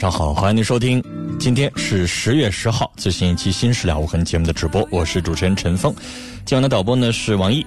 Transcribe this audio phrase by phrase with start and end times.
[0.00, 1.04] 上好，欢迎您收听，
[1.38, 5.94] 今天是十月十号最新一期《新事了无痕》节目的直播，我是主持人陈峰。
[6.46, 7.62] 今晚的导播呢是王毅。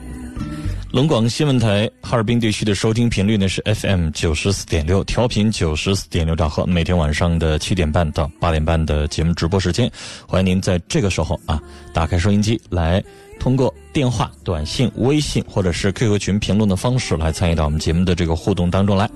[0.92, 6.66] 龙广新闻台哈尔滨地区的收听频率呢是 FM 九十四点六，调频九十四点六兆赫。
[6.66, 9.88] 每天晚上的七点半到八点半的节目直播时间，
[10.28, 11.62] 欢迎您在这个时候啊
[11.94, 13.03] 打开收音机来，
[13.40, 19.08] 通过电话、短信、微信或者是 QQ 群评论的方式来参与到我们节目的这个互动当中来。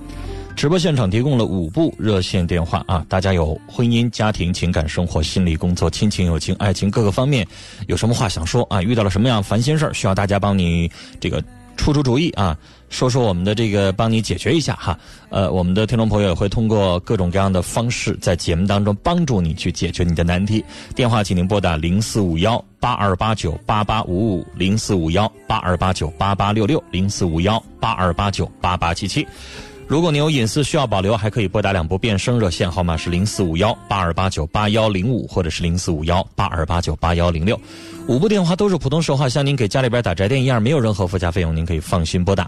[0.58, 7.46] 直播现场提供了五部热线电话啊，大家有婚姻、家庭、情感、生活、心理、工作、亲情、友情、爱情各个方面，
[7.86, 8.82] 有什么话想说啊？
[8.82, 11.40] 遇到了什么样烦心事儿，需要大家帮你这个
[11.76, 12.58] 出出主意啊？
[12.88, 14.98] 说说我们的这个帮你解决一下哈。
[15.28, 20.64] 呃，我们的听众朋友也会通过各种各样的方式，在节目当中帮助你去解决你的难题。
[20.92, 29.24] 电话，请您拨打零四五幺八二八九八八五五零四五幺八二八九八八六六零四五幺八二八九八八七七。
[29.88, 37.58] 如果您有隐私需要保留，还可以拨打两部变声热线，号码是零四五幺八二八九八幺零五，或者是零四五幺八二八九八幺零六。
[38.06, 42.46] 五部电话都是普通说话，像您给家里边打宅电一样，没有任何附加费用，您可以放心拨打。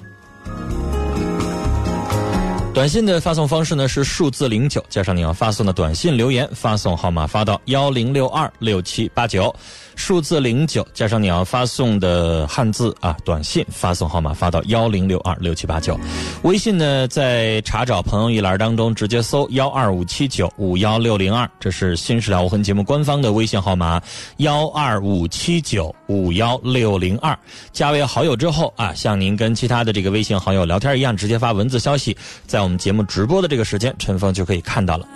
[2.75, 9.55] 短信的发送方式呢是数字零九加上你要发送的短信留言，发送号码发到幺零六二六七八九。
[10.01, 15.95] 数字零九加上你要发送的汉字啊，短信发送号码发到幺零六二六七八九，
[16.43, 24.01] 微信呢在查找朋友一栏当中直接搜幺二五七九五幺六零二，这是新时了无痕节目官方的微信号码
[24.39, 27.39] 幺二五七九五幺六零二，
[27.71, 35.07] 加为好友之后啊，像您跟其他的这个微信好友聊天一样，直接发文字消息，在我们节目直播的这个时间，陈峰就可以看到了。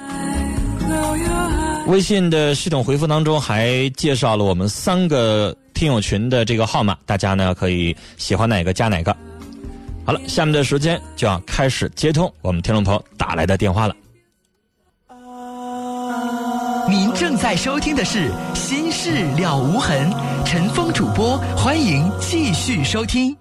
[1.87, 9.15] 微信的系统回复当中还介绍了我们三个听友群的这个号码，大家呢可以喜欢哪个加哪个。
[10.05, 13.95] 好了，下面的时间就要开始接通我们听众朋友打来的电话了。
[16.89, 20.11] 您正在收听的是《心事了无痕》，
[20.45, 23.35] 陈峰主播，欢迎继续收听。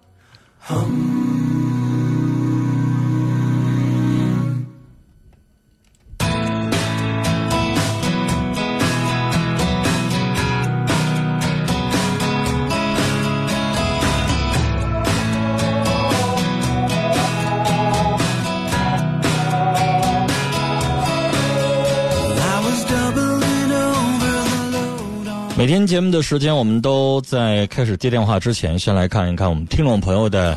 [25.73, 30.55] 今天节目的时间，我们都在开始接电话之前，先来看一看我们听众朋友的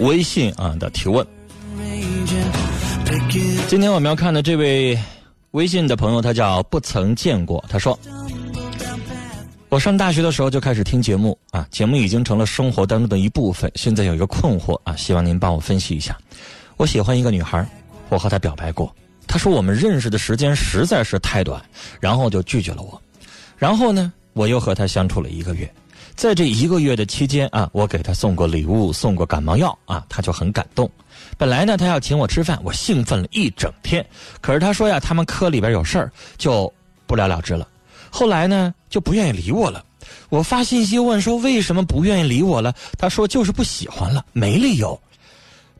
[0.00, 1.24] 微信啊的提问。
[3.68, 4.98] 今天我们要看的这位
[5.52, 7.64] 微信的朋友，他叫不曾见过。
[7.68, 7.96] 他说
[9.70, 13.70] ：“我上大学的时候就开始听节目啊，节目已经成了生活当中的一部分。
[13.76, 16.18] 现在有一个困惑啊，希望您帮我分析一下。
[16.76, 17.64] 我喜欢一个女孩，
[18.08, 18.92] 我和她表白过，
[19.28, 21.64] 她说我们认识的时间实在是太短，
[22.00, 23.00] 然后就拒绝了我。”
[23.58, 25.68] 然后呢，我又和他相处了一个月，
[26.14, 30.88] 在这一个月的期间啊，我给他送过礼物，送过感冒药啊，他就很感动。
[31.36, 34.04] 本来呢，他要请我吃饭，我兴奋了一整天。
[34.40, 36.72] 可是他说呀，他们科里边有事儿，就
[37.06, 37.66] 不了了之了。
[38.10, 39.84] 后来呢，就不愿意理我了。
[40.28, 42.72] 我发信息问说为什么不愿意理我了？
[42.96, 44.98] 他说就是不喜欢了，没理由。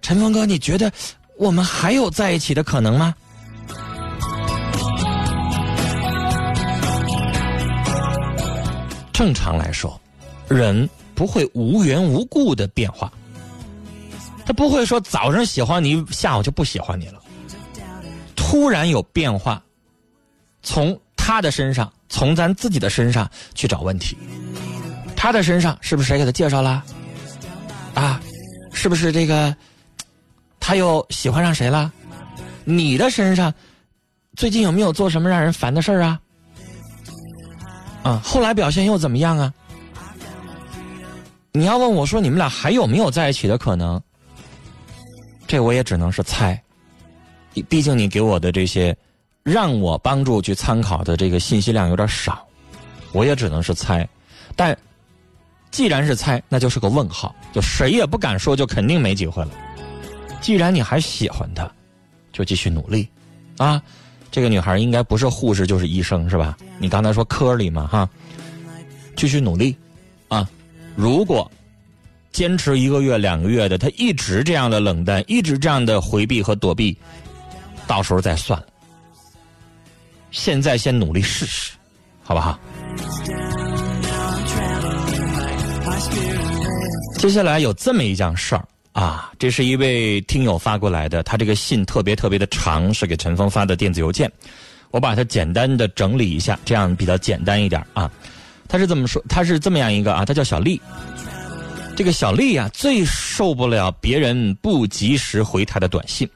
[0.03, 0.93] 陈峰哥，你觉得
[1.37, 3.15] 我们还有在一起的可能吗？
[9.19, 10.01] 正常来说，
[10.47, 13.13] 人不会无缘无故的变化。
[14.47, 17.21] 他不会说早上喜欢你，下午就不喜欢你了。
[18.37, 19.61] 突然有变化，
[20.63, 24.17] 从他的身上，从咱自己的身上去找问题。
[25.17, 26.85] 他的身上是不是谁给他介绍了？
[27.95, 28.21] 啊，
[28.73, 29.53] 是不是这个
[30.61, 31.93] 他又喜欢上谁了？
[32.63, 33.53] 你的身上
[34.37, 36.21] 最近有没有做什么让人烦的事儿啊？
[38.09, 39.53] 啊，后来表现又怎么样啊？
[41.53, 44.01] 你要问我说你们俩还有没有在一起的可能？
[45.47, 46.59] 这我也只能是猜，
[47.69, 48.97] 毕竟你给我的这些
[49.43, 52.47] 让我帮助去参考的这个信息量有点少，
[53.13, 54.09] 我也只能是猜。
[54.57, 54.75] 但
[55.71, 59.51] 既然是猜，那就是个问号，就谁也不敢说就肯定没机会了。
[60.41, 61.71] 既然你还喜欢他，
[62.33, 63.07] 就继续努力
[63.59, 63.83] 啊！
[64.31, 66.57] 这个女孩应该不是护士就是医生是吧？
[66.79, 68.09] 你刚才说科里嘛哈，
[69.17, 69.77] 继续努力
[70.29, 70.49] 啊！
[70.97, 71.51] 如果。
[72.31, 76.97] 坚持一个月、两个月的，他一直这样的冷淡，一直这样的回避和躲避，
[77.87, 78.67] 到时候再算了。
[80.31, 81.73] 现在先努力试试，
[82.23, 82.57] 好不好？
[87.17, 94.31] 接下来有这么一件事儿啊，这是一位听友发过来的，他这个信特别特别的长，是给陈峰发的电子邮件，
[94.91, 98.11] 我把它简单的整理一下，这样比较简单一点啊。
[98.69, 100.81] 他是这么说，他是这么样一个啊，他叫小丽。
[101.97, 106.29] 这个小丽呀，最受不了别人不及时回她的短信。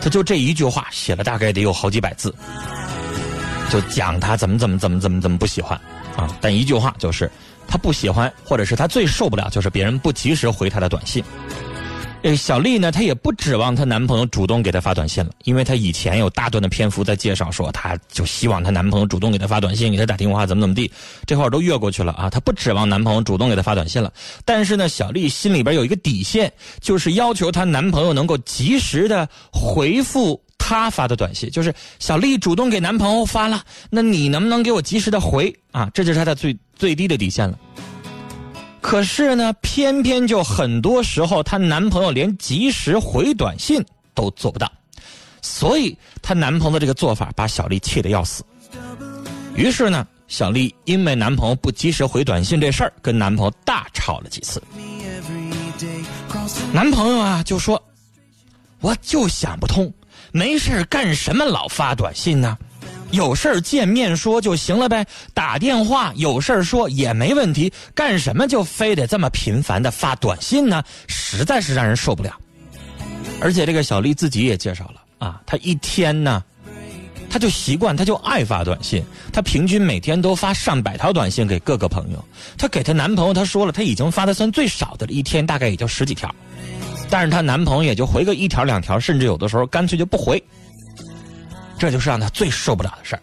[0.00, 2.32] 他就这一句话写了大概得有好几百字，
[3.68, 5.78] 就讲他怎么怎么怎么怎么怎么不喜欢
[6.16, 6.28] 啊。
[6.40, 7.28] 但一句话就是，
[7.66, 11.24] 他不喜欢，或者是他最受不了，就是别人不及时回他的短信。
[12.22, 20.90] 呃，小丽呢，她也不指望她男朋友主动给她发短信了，因为她以前有大段的篇幅在介绍说，她就希望她男朋友主动给她发短信，给她打电话，怎么怎么地，
[21.26, 24.12] 这块都越过去了啊，她不指望男朋友主动给她发短信了。
[24.44, 35.88] 但是呢，小丽心里边有一个底线，就是要求她男朋友能够及时的回复她发的短信，就是小丽主动给男朋友发了，那你能不能给我及时的回啊？
[35.94, 37.56] 这就是她的最最低的底线了。
[38.80, 43.84] 可是呢，偏偏就很多时候，她男朋友连及时回短信
[44.14, 44.70] 都做不到，
[45.42, 48.44] 所以她男朋友的这个做法把小丽气得要死。
[49.54, 54.62] 于是呢，小丽因为男朋友不及时回短信这事儿，跟男朋友大吵了几次。
[56.72, 57.82] 男朋友啊就说
[58.80, 59.92] ：“我就想不通，
[60.32, 62.56] 没事干什么老发短信呢？”
[63.10, 70.82] 有事儿见面说就行了呗，打电话有事儿说也没问题，干什么就非得这么频繁的发短信呢？
[71.06, 72.38] 实在是让人受不了。
[73.40, 76.42] 而且这个小丽自己也介绍了啊，她一天呢，
[77.30, 79.02] 她就习惯，她就爱发短信，
[79.32, 82.22] 她平均每天都发上百条短信给各个朋友。
[82.58, 86.34] 她给她男朋友，她说了，她已经发的算最少的了，一天大概也就十几条，
[87.08, 90.42] 但是她男朋友也就回个一条两条，甚至有的时候干脆就不回。
[91.78, 93.22] 这就是让他最受不了的事儿。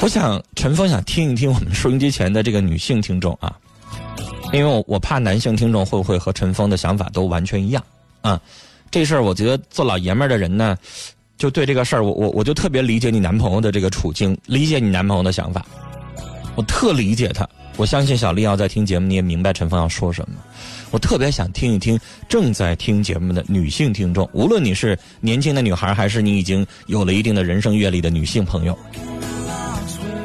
[0.00, 3.52] 我想陈峰想听一听我们收音机前的这个女性听众啊，
[4.52, 7.82] 因为我我怕男性听众会不会和陈峰的想法都完全一样
[8.20, 8.40] 啊？
[8.90, 10.78] 这事儿我觉得做老爷们儿的人呢，
[11.36, 15.66] 就对这个事儿，我我我就特别理解你男朋友的这个处境，理解你男朋友的想法，
[16.58, 17.48] 我特理解他。
[17.76, 20.34] 我相信小丽要在听节目，你也明白陈峰要说什么。
[20.90, 21.96] 我特别想听一听
[22.28, 28.76] 正在听节目的女性听众，无论你是年轻的女孩，还是你已经有了一定的人生阅历的女性朋友，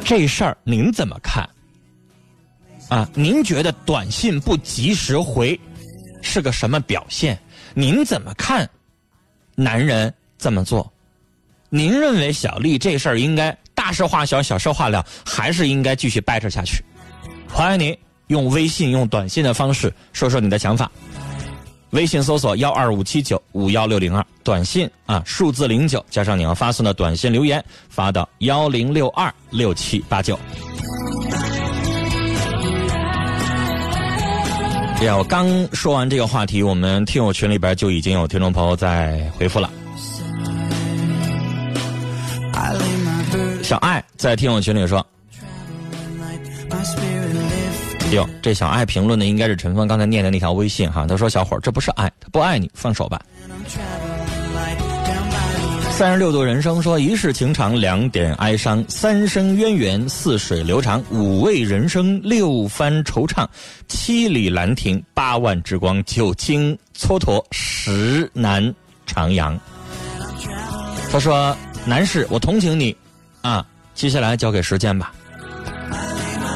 [0.03, 1.47] 这事儿您怎么看？
[2.89, 5.59] 啊，您觉得短信不及时回
[6.23, 7.37] 是个什么表现？
[7.75, 8.67] 您怎么看？
[9.53, 10.91] 男人这么做，
[11.69, 16.81] 您认为小丽这事儿应该大事化小，小事化了，还是应该继续掰扯下去？
[17.49, 17.97] 欢迎您。
[18.27, 20.89] 用微信、用短信的方式说说你的想法。
[21.89, 30.39] 微信搜索幺二五七九五幺六零二，短信啊数字零九加上你要发送的短信留言发到幺零六二六七八九。
[35.01, 39.69] 呀，我刚说完这个话题，我们听友群里边就已经有听众朋友在回复了。
[43.73, 45.03] 小爱在听友群里说。
[48.11, 51.07] 哟，这小爱评论的应该是陈峰刚才念的那条微信哈。
[51.07, 53.19] 他说：“小伙儿，这不是爱，他不爱你，放手吧。”
[55.89, 63.47] 三十六度人生说：“一世情长，两点哀伤，三生渊源，似水流长，五味人生，六番惆怅，
[63.87, 68.63] 七里兰亭，八万之光，九经蹉跎，十难
[69.07, 69.57] 徜徉。”
[71.11, 72.95] 他说：“男士，我同情你，
[73.43, 75.13] 啊，接下来交给时间吧。”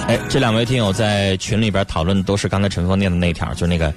[0.08, 3.94] 哎，这两位听友在群里边讨论的都是刚才陈峰念的那条，就是那个，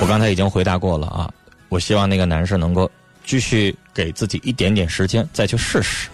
[0.00, 1.28] 我刚才已经回答过了啊。
[1.68, 2.88] 我希望那个男士能够
[3.24, 6.08] 继续给自己一点点时间，再去试试。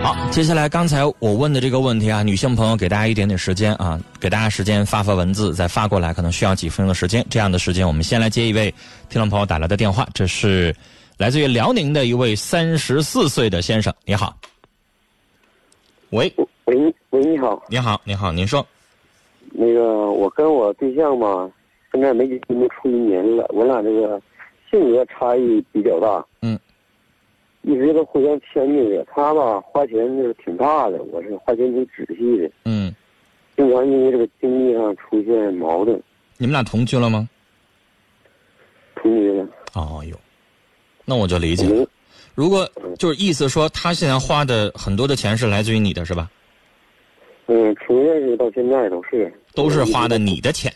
[0.00, 7.26] 好，接下来刚才我问的这个问题啊，女性朋友给大家一点点时间啊，给大家时间发发文字，再发过来，可能需要几分钟的时间。
[7.28, 8.72] 这样的时间，我们先来接一位
[9.08, 10.72] 听众朋友打来的电话，这是
[11.18, 14.36] 来自于辽宁的一位三十四岁的先生，你好。
[16.10, 16.32] 喂，
[16.64, 18.66] 喂喂，你好，你好，你好，您说。
[19.52, 21.50] 那个，我跟我对象嘛，
[21.92, 24.20] 现在没结婚处一年了，我俩这个
[24.70, 26.24] 性格差异比较大。
[26.40, 26.58] 嗯。
[27.62, 32.50] 一直都互相迁就着，他吧花钱就是挺大的，我是花钱挺仔细的。
[32.64, 32.92] 嗯。
[33.56, 36.02] 经常因为这个经济上出现矛盾。
[36.38, 37.28] 你们俩同居了吗？
[38.96, 39.46] 同居了。
[39.74, 40.16] 哦哟，
[41.04, 41.86] 那我就理解了。
[42.34, 46.30] 如果就是意思说，他现在花的很多的钱是来自于你的，是吧？
[47.46, 49.32] 嗯，从认识到现在都是。
[49.54, 50.72] 都是花的你的钱，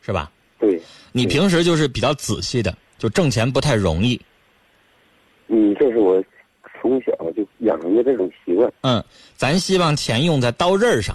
[0.00, 0.30] 是吧？
[0.58, 0.80] 对。
[1.12, 4.18] 你平时就是比较仔细的，就挣钱不太容易。
[5.48, 6.22] 嗯，这是我
[6.80, 8.72] 从小就养成的这种习惯。
[8.82, 9.04] 嗯，
[9.36, 11.14] 咱希望钱用在刀刃上，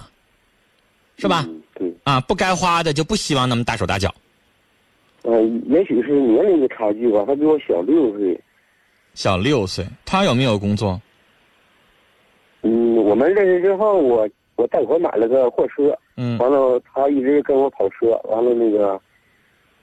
[1.17, 1.47] 是吧？
[1.75, 1.91] 对。
[2.03, 4.13] 啊，不该花的就不希望那么大手大脚。
[5.23, 8.39] 嗯，也许是年龄的差距吧，他比我小六岁。
[9.13, 10.99] 小六岁，他有没有工作？
[12.61, 15.97] 嗯，我们认识之后，我我贷款买了个货车。
[16.17, 16.37] 嗯。
[16.39, 18.19] 完了，他一直跟我跑车。
[18.25, 18.99] 完了，那个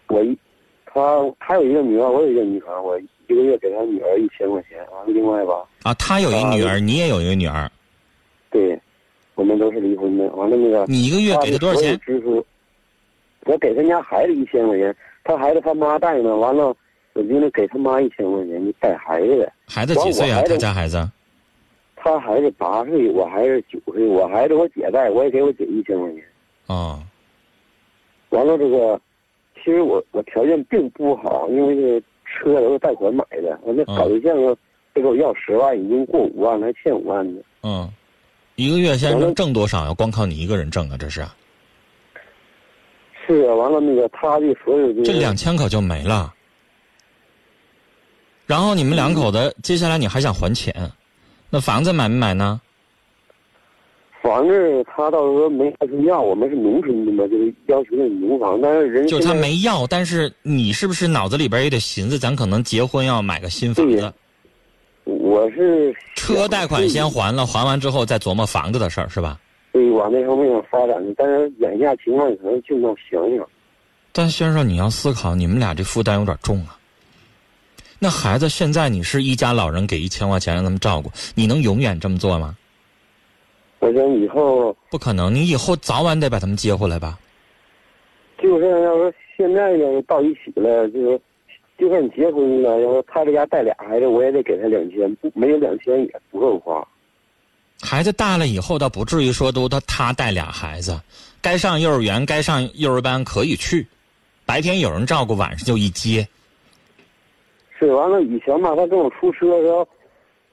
[0.08, 0.36] 我一
[0.84, 1.00] 他
[1.38, 4.78] 他有一个女儿，我有一个女儿，我一个月给他女儿一千块钱。
[4.92, 5.64] 完了，另外吧。
[5.84, 7.70] 啊，他有一女儿，你也有一个女儿。
[8.50, 8.78] 对，
[9.36, 10.28] 我们都是离婚的。
[10.30, 11.98] 完了，那个你一个月给他多少钱？
[12.00, 12.44] 支出，
[13.44, 16.36] 我给他家孩子一千块钱，他孩子他妈带呢。
[16.36, 16.74] 完了。
[17.12, 19.52] 我就能给他妈一千块钱，你带孩子。
[19.66, 20.40] 孩子几岁啊？
[20.46, 21.10] 他家孩子？
[21.96, 24.06] 他孩子八岁，我孩子九岁。
[24.06, 26.22] 我孩子我姐带，我也给我姐一千块钱。
[26.68, 27.02] 啊。
[28.28, 28.98] 完了，这个
[29.56, 33.58] 其实我我条件并不好，因为这车都是贷款买的。
[33.64, 34.56] 完了搞对象啊
[34.94, 37.42] 得给我要十万，已经过五万了，还欠五万呢。
[37.64, 37.90] 嗯，
[38.54, 39.92] 一个月现在能挣多少呀？
[39.92, 40.96] 光靠你一个人挣啊？
[40.96, 41.24] 这是。
[43.30, 45.02] 是啊，完了那个他的所有的。
[45.04, 46.34] 这两千可就没了。
[48.46, 50.74] 然后你们两口子接下来你还想还钱，
[51.48, 52.60] 那房子买没买呢？
[54.20, 55.72] 房子他倒是说没
[56.04, 64.12] 要，我们是农村的嘛，就是要求那农房，但是人就是他没要，但是你是不是脑子里边也得寻思，咱可能结婚要买个新房子？
[65.04, 69.38] 我是车贷款先还了，还完之后再琢磨房子的事儿，是吧？
[69.72, 73.48] 对，往那方面发展的，但是眼下情况可能就那想想。
[74.12, 76.76] 但先生，你要思考，你们俩这负担有点重啊。
[77.98, 82.56] 那孩子现在你是一家老人，给一千块钱让他们照顾，你能永远这么做吗？
[83.78, 87.18] 我想以后不可能，你以后早晚得把他们接回来吧。
[88.38, 91.20] 就是要说现在要是到一起了，就是
[91.78, 96.86] 就算结婚了，要说他这家带俩孩子，我也得给他两千，不没有两千也不够花。
[97.82, 101.00] 孩子大了以后，倒不至于说都他他带俩孩子，
[101.40, 103.86] 该上幼儿园、该上幼儿班可以去，
[104.44, 106.26] 白天有人照顾，晚上就一接。
[107.78, 109.88] 是完了，以前吧，他跟我出车的时候，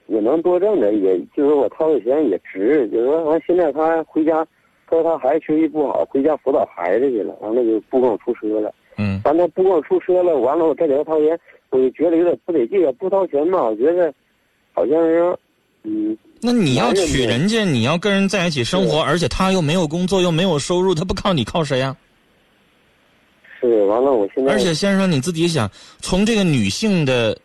[0.06, 2.88] 也能多挣点，也就是我掏的钱也值。
[2.88, 4.42] 就是说，完现在他回家，
[4.86, 8.74] 他说他孩子学习不好，回家辅导孩子去了，完了就不跟我出车了。
[8.96, 9.20] 嗯。
[9.24, 14.10] 完他不跟我出车了，完了我再给他掏钱，我就觉得有点不得劲，不掏钱吧，我觉得
[14.72, 15.36] 好像是，
[15.84, 16.16] 嗯。
[16.40, 21.96] 那你要娶人家，你要跟人在一起生活，而且他又没有工作，又没有收入，他不靠你靠谁呀？
[23.60, 24.52] 是完了，我现在。
[24.52, 25.68] 而且先生，你自己想，
[26.00, 27.36] 从这个女性的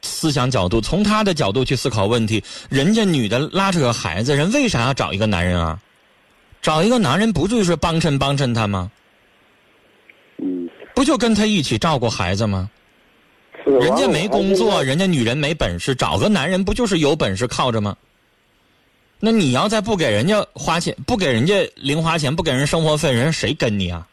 [0.00, 2.42] 思想角度，从她的角度去思考问题。
[2.70, 5.78] 人家女的拉扯个孩子，人为啥要找一个男人啊？
[6.62, 8.90] 找一个男人不就是帮衬帮衬她吗？
[10.38, 10.70] 嗯。
[10.94, 12.70] 不就跟他一起照顾孩子吗？
[13.68, 17.96] 人家没工作，人家女人没本事，找个男人不就是有本事靠着吗？
[19.20, 24.06] 那你要再不给人家花钱，不给人家零花钱，不给人生活费，人谁跟你啊？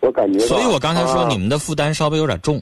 [0.00, 2.60] 我感觉，所以我刚才说你们的负担稍微有点重。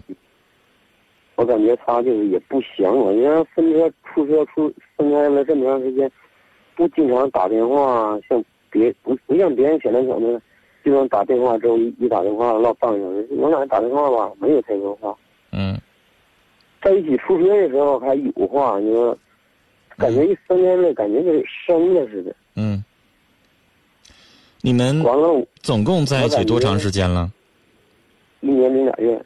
[1.35, 6.09] 我感觉他就是也不行我，因为分车出车出分开了这么长时间，
[6.77, 10.41] 不经常打电话，像别不不像别人想那想的，
[10.85, 13.29] 经常打电话之后一一打电话唠半个小时。
[13.33, 15.13] 我俩打电话吧，没有太多话。
[15.53, 15.81] 嗯。
[16.83, 19.17] 在一起出车的时候还有话，你说，
[19.97, 22.35] 感觉一分开了，感觉跟生了似的。
[22.57, 22.83] 嗯。
[24.61, 27.31] 你们完了，总共在一起多长时间了？
[28.41, 29.25] 一年零俩月。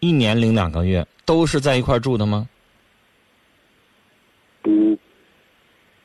[0.00, 2.48] 一年零两个月，都是在一块住的吗？
[4.64, 4.96] 嗯，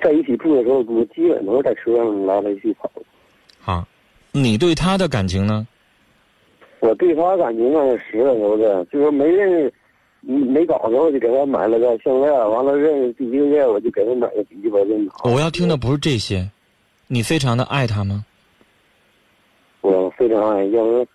[0.01, 2.91] 在一起住的时候，我基本都是在车上来来去跑。
[3.60, 3.88] 好，
[4.32, 5.68] 你对他的感情呢？
[6.81, 9.73] 我对他感情啊，实了头的，就是没认识，
[10.21, 15.13] 没搞着，我就给他买了个项链，完了认识第一个月我就给他买个笔记本电脑。
[15.23, 16.50] 我要听的不是这些，
[17.07, 18.25] 你非常的爱他吗？
[19.81, 21.05] 我非常爱，要说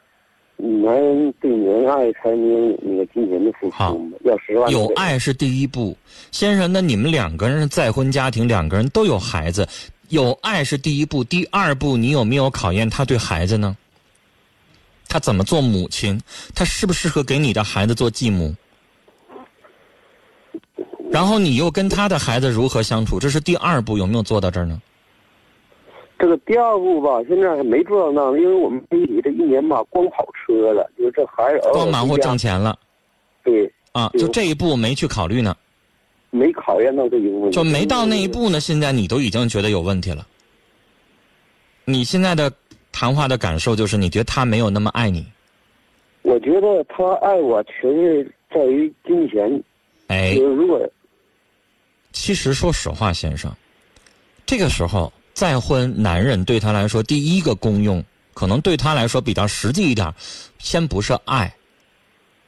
[0.56, 4.16] 男人对女人爱才能有那个金钱的付好出嘛。
[4.22, 5.96] 要十万有爱是第一步，
[6.30, 9.68] 先生，那你们两个人是再婚家庭，两个人都有孩子，
[10.10, 13.76] 有爱是第一步，第二步你有没有考验他对孩子呢？
[15.16, 16.20] 他怎么做母亲？
[16.54, 18.54] 他适不适合给你的孩子做继母？
[21.10, 23.18] 然后你又跟他的孩子如何相处？
[23.18, 24.78] 这是第二步，有没有做到这儿呢？
[26.18, 32.78] 这个第二步吧，现在还没做到那，因为我们媒体这一年吧，光跑车了，就是这孩子光忙活挣钱了
[33.42, 35.56] 对，啊，就这一步没去考虑呢，
[36.28, 38.28] 没考验到这一步，就没到那一。
[38.28, 38.60] 步呢。
[38.60, 40.26] 现在你都已经觉得有问题了。
[41.86, 42.52] 你现在的
[42.98, 45.22] 谈话的感受就是，你觉得他没有那么爱你，
[46.22, 49.62] 我觉得他爱我，全是在于金钱。
[50.06, 50.80] 哎就，是如果
[52.10, 53.54] 其实说实话，先生，
[54.46, 60.10] 这个时候再婚男人对他来说，第一个功用可能对他来说比较实际一点，
[60.58, 61.54] 先不是爱，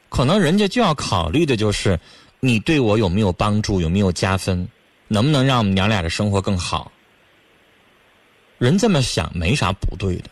[0.08, 2.00] 可能人家就要考虑的就是
[2.40, 4.66] 你对我有没有帮助，有没有加分，
[5.08, 6.90] 能不能让我们娘俩的生活更好。
[8.56, 10.30] 人这么想没啥不对的，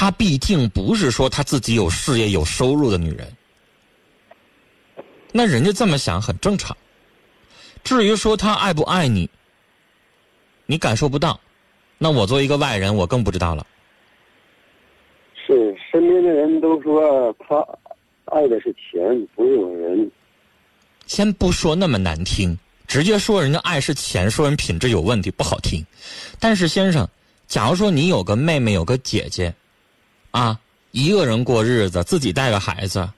[0.00, 3.26] 她毕竟不是说她自己有事业有收入的女人。
[5.32, 6.76] 那人家这么想很正常。
[7.82, 9.28] 至于说他爱不爱你，
[10.66, 11.40] 你感受不到，
[11.98, 13.66] 那我作为一个外人，我更不知道了。
[15.34, 17.56] 是身边的人都说他
[18.26, 19.02] 爱的是钱，
[19.34, 20.08] 不是我人。
[21.08, 25.84] 先不说那么难听，直接说人家爱是钱，说人品质有问题，不好听。
[26.38, 27.08] 但是先生，
[27.48, 29.52] 假如说你有个妹妹，有个姐姐，
[30.30, 30.58] 啊，
[30.90, 33.08] 一个人过日子，自己带个孩子，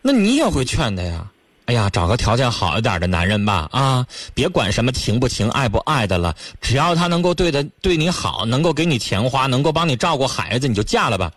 [0.00, 1.28] 那你也会劝他呀。
[1.66, 4.04] 哎呀，找个条件好一点的男人吧，啊，
[4.34, 11.30] 别管什么情不情、爱不爱的了，只要他能够对的对你好，能够给你钱花，能够帮你照顾孩子，你就嫁了吧。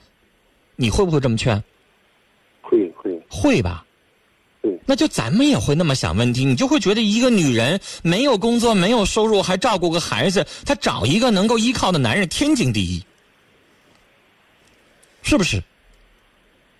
[0.76, 1.64] 你会不会这么劝？
[2.62, 3.86] 会会会吧？
[4.64, 13.06] 对那就咱们也会那么想问题，你就会觉得一个女人没有工作、没有收入，还照顾个孩子，她找一个能够依靠的男人天经地义，
[15.26, 15.62] 是不是？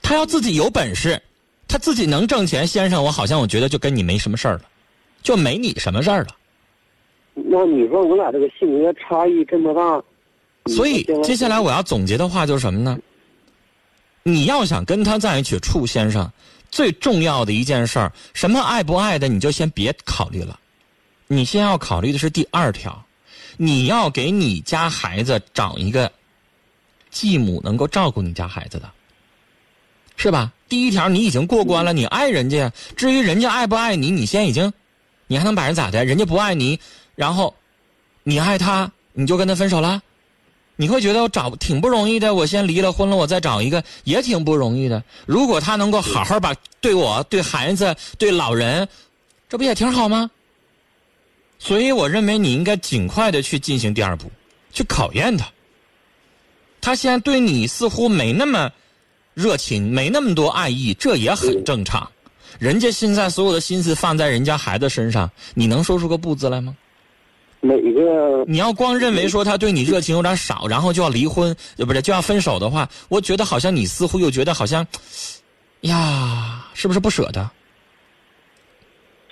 [0.02, 1.20] 他要自己有本事，
[1.68, 4.62] 他自己能挣钱，先生，我好像我觉得就跟你没什么事儿了，
[5.24, 6.28] 就没你什么事儿了。
[7.34, 12.98] 那你说我俩这个性格差异这么大，所以接下来我要总结的话就是什么呢？
[14.22, 16.32] 你要想跟他在一起处，先生，
[16.70, 20.60] 最重要的一件事儿，什么爱不爱的，你就先别考虑了。
[21.28, 23.04] 你先要考虑的是第二条，
[23.58, 26.12] 你要给你家孩子找一个
[27.16, 28.92] 继母能够照顾你家孩子的，
[30.18, 30.52] 是吧？
[30.68, 32.70] 第一条你已经过关了，你爱人家。
[32.98, 34.74] 至于人家爱不爱你，你先已经，
[35.28, 36.04] 你还能把人咋的？
[36.04, 36.78] 人家不爱你，
[37.16, 37.56] 然后
[38.24, 40.02] 你爱他，你就跟他分手了？
[40.76, 45.02] 你会觉得我找挺不容易的，我先离了婚了，我再找一个也挺不容易的。
[45.26, 48.86] 如果他能够好好把对我、对孩子、对老人，
[49.48, 50.30] 这不也挺好吗？
[51.60, 54.30] 所以我认为你应该尽快的去进行第二步，
[54.74, 55.50] 去考验他。
[56.86, 58.72] 他现在对你似乎没那么
[59.34, 62.08] 热情，没那么多爱意，这也很正常。
[62.60, 66.78] 人家现在所有的心思放在人家孩子身上，你能说出个不字来吗？
[67.60, 74.86] 每个你要光认为说他对你热情有点少，然后就要离婚，呃，不是就要分手的话，我觉得好像你似乎又觉得好像，
[75.82, 77.50] 呀，是不是不舍得？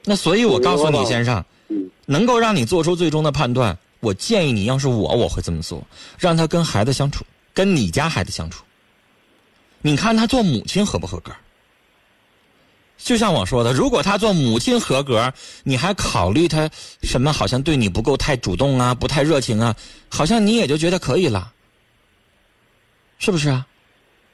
[0.05, 5.85] 那所以我告诉你，先生，嗯能够让你做出最终的判断，我建议你，要是我，我会这么做，
[6.17, 8.63] 让他跟孩子相处，跟你家孩子相处。
[9.81, 11.31] 你看他做母亲合不合格？
[12.97, 16.69] 就像我说的，如果他做母亲合格，你还考虑他
[17.01, 17.33] 什么？
[17.33, 19.75] 好像对你不够太主动啊，不太热情啊，
[20.09, 21.51] 好像你也就觉得可以了，
[23.17, 23.67] 是不是啊？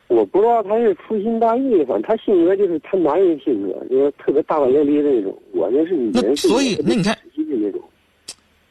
[0.08, 5.42] 我不知道他是粗心大意，反正他性格就是他男人性格，就是特别大大咧咧的那种。
[5.54, 7.82] 我那是女人，那所以那你看那种。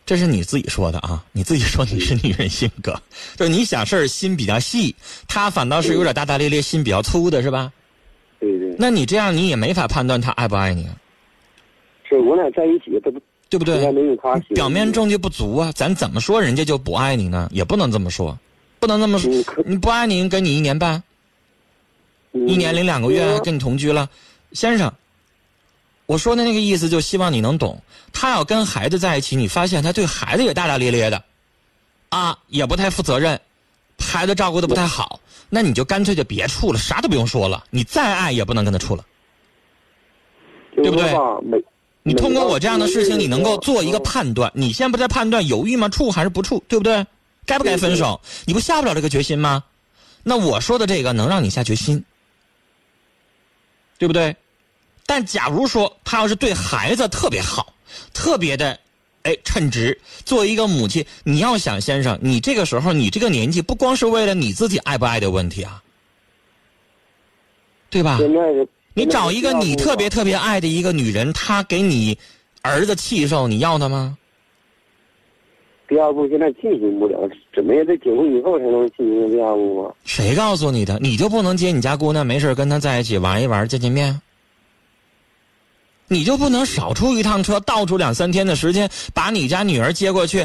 [0.09, 2.99] 这是你自己说的啊，你自己说你是女人性格，
[3.37, 4.97] 就是你想事儿心比较细，
[5.29, 7.71] 他反倒是有点大大咧咧，心比较粗的是吧？
[8.41, 10.97] 对对，那你这样你也没法判断他爱不爱你啊，
[12.09, 13.93] 是我俩在一起，他不对不对？
[13.93, 17.47] 没有他表面证据不足啊，咱怎么说人家就不爱你呢？
[17.53, 18.39] 也不能这么说，
[18.81, 19.31] 不能这么说。
[19.67, 21.03] 你不爱你，跟你一年半，
[22.33, 24.09] 嗯一年零两个月嗯跟你同居了，
[24.53, 24.91] 先生，
[26.09, 27.83] 我说的那个意思就希望你能懂。
[28.15, 31.23] 他要跟孩子在一起，你发现他对孩子也大大咧咧的，
[32.09, 33.39] 啊，也不太负责任，
[33.99, 37.63] 孩子照顾的不太好，那你就干脆就别处了，啥都不用说了。
[37.69, 39.05] 你再爱也不能跟他处了。
[40.77, 41.13] 对不对
[42.03, 44.51] 你通过我这样的事情，你能够做一个嗯判断。
[44.55, 45.91] 你现在不在判断犹豫吗？
[45.91, 47.07] 处还是不处，对不对？
[47.45, 48.19] 该不该分手？
[48.47, 49.63] 你不下不了这个决心吗？
[50.23, 52.03] 那我说的这个能让你下决心，
[53.99, 54.35] 对不对？
[55.09, 57.73] 但假如说他要是对孩子特别好，
[58.13, 58.79] 特别的，
[59.23, 65.83] 哎，称职，作为一个母亲，你要想，先生，你这个时候，你这个年纪，不光是为了你自己爱不爱的问题啊，
[67.89, 68.19] 对吧？
[68.93, 72.19] 你找一个你特别特别爱的一个女人，她给你
[72.61, 74.19] 儿子气受，你要她吗？
[75.89, 77.19] 第二步现在进行不了，
[77.55, 79.95] 怎么也得结婚以后才能进行第二步啊。
[80.05, 80.99] 谁告诉你的？
[81.01, 84.21] 你就不能接你家姑娘没事跟她在一起玩一玩、见见面？
[86.09, 90.45] 你就不能少出一趟车，倒出两三天的时间，把你家女儿接过去，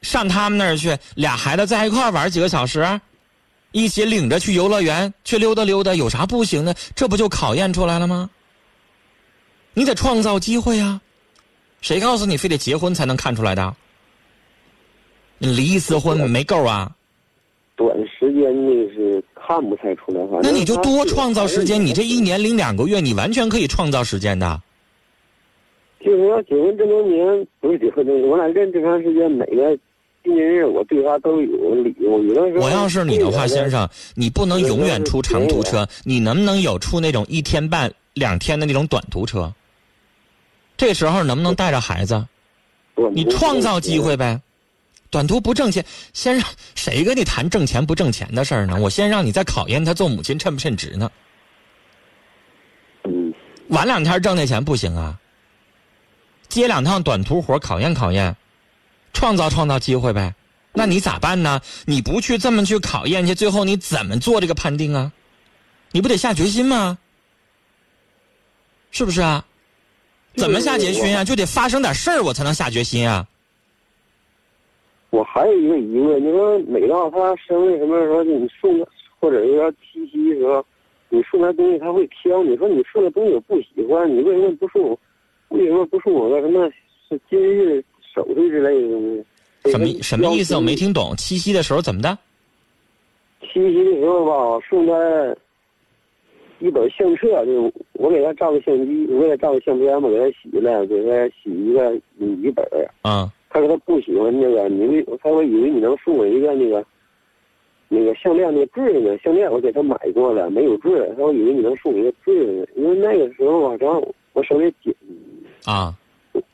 [0.00, 3.00] 上他们那儿去，俩孩子在一块儿玩几个小时，
[3.72, 6.74] 一起领着去游乐园去溜达溜达，有啥不行的？
[6.96, 8.30] 这不就考验出来了吗？
[9.74, 11.00] 你得创造机会啊！
[11.80, 13.74] 谁告诉你非得结婚才能看出来的？
[15.38, 16.90] 你离一次婚没够啊？
[17.74, 24.60] 短时间内是看不太出来，那你就多创造时间，你这一年零两个月，你完全可以创造时间的。
[26.04, 29.76] 就是要结婚这么多年，不是结婚我俩认这长时间，每个
[30.24, 32.22] 纪念日我对他都有礼物。
[32.24, 39.52] 有的时候我要是你的话，先生，你不能永远出长途车，你能不能有出那种一天半、两天的那种短途车？
[40.76, 42.26] 这时候能不能带着孩子？
[43.12, 44.40] 你创造机会呗。
[45.10, 48.78] 短途不挣钱，先让谁跟你谈挣钱不挣钱的事儿呢？
[48.80, 51.10] 我先让你再考验他做母亲称不称职呢。
[53.04, 53.32] 嗯，
[53.68, 55.18] 晚两天挣那钱不行啊。
[56.52, 58.36] 接两趟短途活考验考验，
[59.14, 60.34] 创造创造机会呗。
[60.74, 61.62] 那你咋办呢？
[61.86, 65.10] 你不去这么去考验去，最后你怎么做这个判定啊？
[65.92, 66.98] 你不得下决心吗？
[68.90, 69.42] 是不是啊？
[70.36, 71.24] 怎么下决心啊？
[71.24, 73.26] 就得发生点事儿，我才能下决心啊。
[75.08, 78.84] 我还有一个疑问，你说每到他生日什么时候，你送他，
[79.18, 80.62] 或者是要七夕的时候，
[81.08, 82.42] 你送他东西他会挑。
[82.44, 84.98] 你说你送的东西我不喜欢，你为什么不送我？
[85.52, 86.68] 为什么不送我个什么
[87.08, 87.82] 是今日
[88.14, 89.70] 首饰之类的东西？
[89.70, 90.56] 什么什么意思？
[90.56, 90.74] 我没。
[90.74, 91.14] 听懂。
[91.16, 92.18] 七夕的时候怎么的？
[93.42, 95.36] 七夕的时候吧，送他
[96.58, 102.88] 一本相册，就我给他照个相机，我给他照个相片嘛，给他洗了，给他洗一个笔记本儿。
[103.02, 106.84] 啊、他说他不喜欢那个，你为他说以为你能送我一个那个
[107.88, 114.94] 那个项链那坠儿呢，项链我给他买过了，没有坠儿，他说以为你能送我一个坠儿呢，因为那个时候啊，正好我手里紧，
[115.64, 115.96] 啊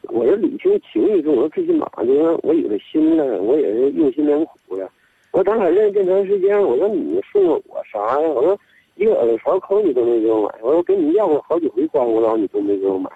[0.02, 4.90] 我是礼轻情意重，我说最起码就是我有了心了，我也是用心良苦了。
[5.30, 8.28] 我说咱俩认识这么长时间，我说你送了我啥呀？
[8.28, 8.58] 我说
[8.96, 13.10] 一个耳勺扣你都没给我买，我说给你要过好几回刮胡刀，你都没给我买。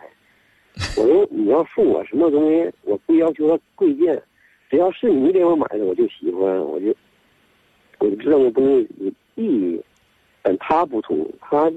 [0.97, 4.23] 我说你要送我什么东西，我不要求它贵贱，
[4.71, 6.95] 只要是你给我买的，我就喜欢，我就
[7.99, 9.83] 我就知道那东西有意义。
[10.43, 11.73] 但他不同，他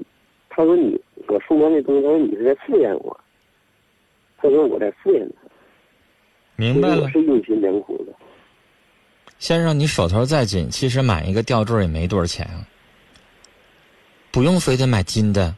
[0.48, 0.98] 他说你
[1.28, 3.18] 我送他那东西，他说你是在敷衍我，
[4.38, 5.48] 他说我在敷衍他，
[6.56, 7.08] 明白了我。
[7.10, 8.12] 是用心良苦的。
[9.38, 12.64] 先生，你手头再紧，其实买一个吊坠也没多少钱啊，
[14.30, 15.54] 不用非得买金的。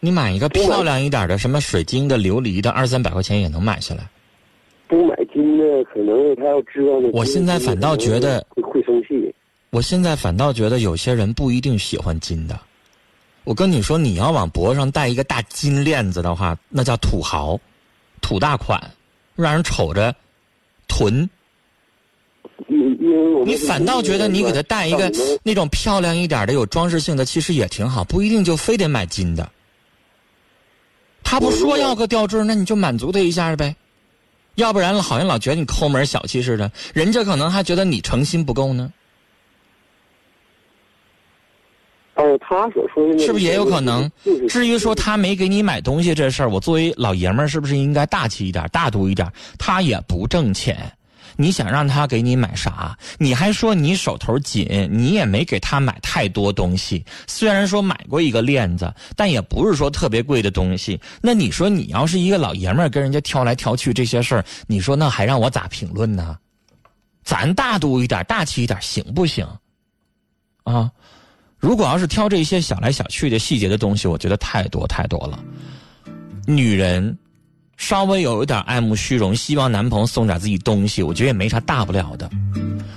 [0.00, 4.08] 你买一个漂亮一点的，什么水晶的、琉璃的，二三百块钱也能买下来。
[4.86, 7.08] 不买金的，可能他要知道那。
[7.10, 9.34] 我现在反倒觉得会会生气。
[9.70, 12.58] 我现在反倒觉得有些人不一定喜欢金的。
[13.48, 17.58] 我跟你说，你要往脖子上戴一个大金链子的话，那叫土豪，
[18.20, 18.78] 土大款，
[19.36, 20.14] 让人瞅着
[20.86, 21.26] 囤。
[23.46, 25.10] 你反倒觉得你给他戴一个
[25.42, 29.50] 那种漂亮一点的、有装饰性的，其实也挺好，不一定就非得买金的。
[31.22, 33.74] 他不说要个吊坠，那你就满足他一下呗，
[34.56, 38.92] 要不然好像老觉得你抠门小气似的，人家可能还觉得你诚心不够呢，
[42.20, 44.10] 但是他所说的那个是不是也有可能？
[44.48, 49.30] 至于说他没给你买东西这事儿，我作为老爷们儿是不是应该大气一点、大度一点？
[49.56, 50.92] 他也不挣钱，
[51.36, 52.98] 你想让他给你买啥？
[53.18, 57.04] 你还说你手头紧，你也没给他买太多东西。
[57.28, 61.00] 虽然说买过一个链子，但也不是说特别贵的东西。
[61.22, 66.36] 那你说你要是一个老爷们儿跟人家挑来挑去这些事儿，你说那还让我咋评论呢？
[67.22, 69.46] 咱大度一点、大气一点行不行？
[70.64, 70.90] 啊？
[71.58, 75.38] 如果要是挑这些小来小去的细节的东西，我觉得太多太多了。
[76.46, 77.16] 女人
[77.76, 82.30] 稍微有一点爱慕虚荣，希望男朋友送点自己东西，我觉得也没啥大不了的。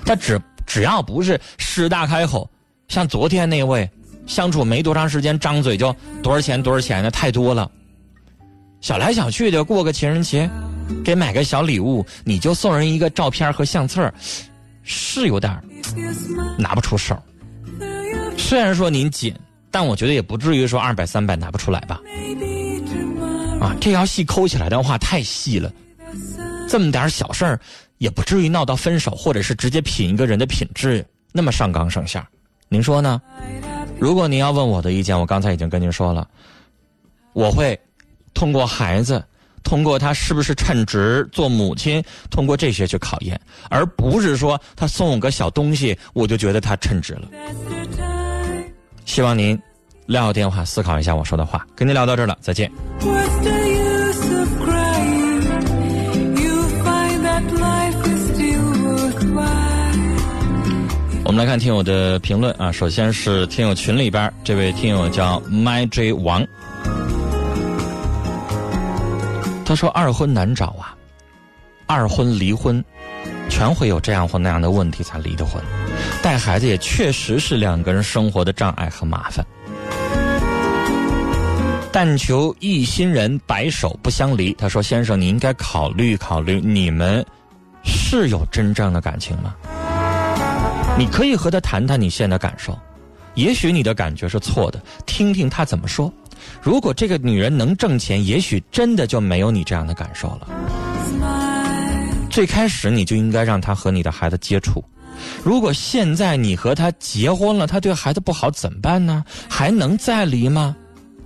[0.06, 2.48] 她只只要不是狮子大开口，
[2.88, 3.88] 像昨天那位
[4.26, 7.70] 相处没多长时间，张嘴就多少钱多少钱的太多了。
[8.80, 10.48] 小来小去的过个情人节，
[11.04, 14.12] 给买个小礼物，你就送人一个照片和相册
[14.82, 15.60] 是有点
[16.56, 17.20] 拿不出手。
[18.36, 19.34] 虽然说您紧，
[19.70, 22.00] 但我觉得也不至于说二百三百拿不出来吧。
[23.60, 25.72] 啊，这条细抠起来的话太细了，
[26.68, 27.60] 这么点小事儿
[27.98, 32.22] 也不至于闹到分手，或者是直接品一个人的品质那么上纲上线。
[32.68, 33.20] 您说呢？
[33.98, 36.28] 如果您要问我的意见，我刚才已经跟您说了，
[37.32, 37.78] 我会。
[38.34, 39.22] 通过孩子，
[39.62, 47.28] 通过他是不是称职做母亲，通过这些去考验，而不是说他送我个小东西，我就觉得他称职了。
[49.04, 49.60] 希望您
[50.06, 51.66] 撂下电话思考一下我说的话。
[51.74, 52.70] 跟您聊到这儿了，再见。
[61.24, 66.46] 我们来看听友的评论啊，首先是听友群里边这位听友叫 MyJ 王。
[69.64, 70.94] 他说：“二婚难找啊，
[71.86, 72.84] 二婚离婚，
[73.48, 75.62] 全会有这样或那样的问题才离的婚。
[76.22, 79.44] 带孩子也确实是两个人生活的障碍和麻烦。
[81.92, 87.24] 但求一心人白首不相离。”他说：“先生，你应该考虑考虑，你们
[87.84, 89.54] 是有真正的感情吗？
[90.96, 92.78] 你可以和他谈谈你现在的感受，
[93.34, 96.10] 也许你的感觉是错的，听听他怎么说。”
[96.60, 100.48] 如果这个女人能挣钱，也许真的就没有你这样的感受了。
[102.32, 104.82] 最开始你就应该让他和你的孩子接触。
[105.44, 109.22] 如果现在你和他结婚了，他对孩子不好怎么办呢？
[109.50, 110.74] 还能再离吗？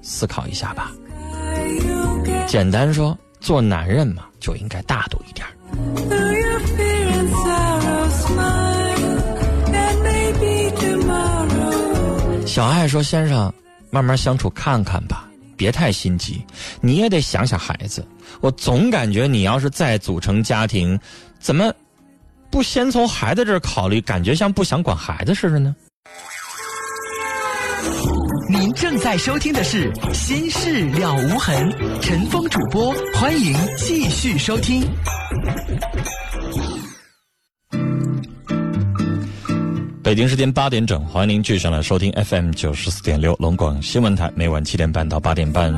[0.03, 0.91] 思考一下吧。
[2.49, 5.47] 简单说，做男人嘛，就应该大度一点。
[12.47, 13.53] 小爱说：“先生。”
[13.91, 16.45] 慢慢相处看看吧，别太心急。
[16.81, 18.05] 你也得想想孩子。
[18.41, 20.99] 我总感觉你要是再组成家庭，
[21.39, 21.73] 怎么
[22.51, 24.01] 不先从孩子这儿考虑？
[24.01, 25.75] 感觉像不想管孩子似的呢。
[28.49, 31.69] 您正在收听的是《心事了无痕》，
[32.01, 34.83] 陈峰主播，欢迎继续收听。
[40.05, 45.75] 北京时间八点整，欢迎您继续上来收听 FM 九十四点六龙广新闻台，每晚七点半到八点半《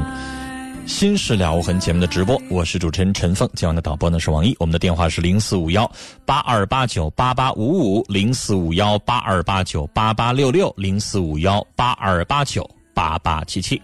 [0.88, 5.88] 新事了无痕》节目的直播，我是主持人陈凤，今晚的导播呢是王毅，我们的电话是零四五幺
[6.24, 13.81] 八二八九八八五五零四五幺八二八九八八六六零四五幺八二八九八八七七。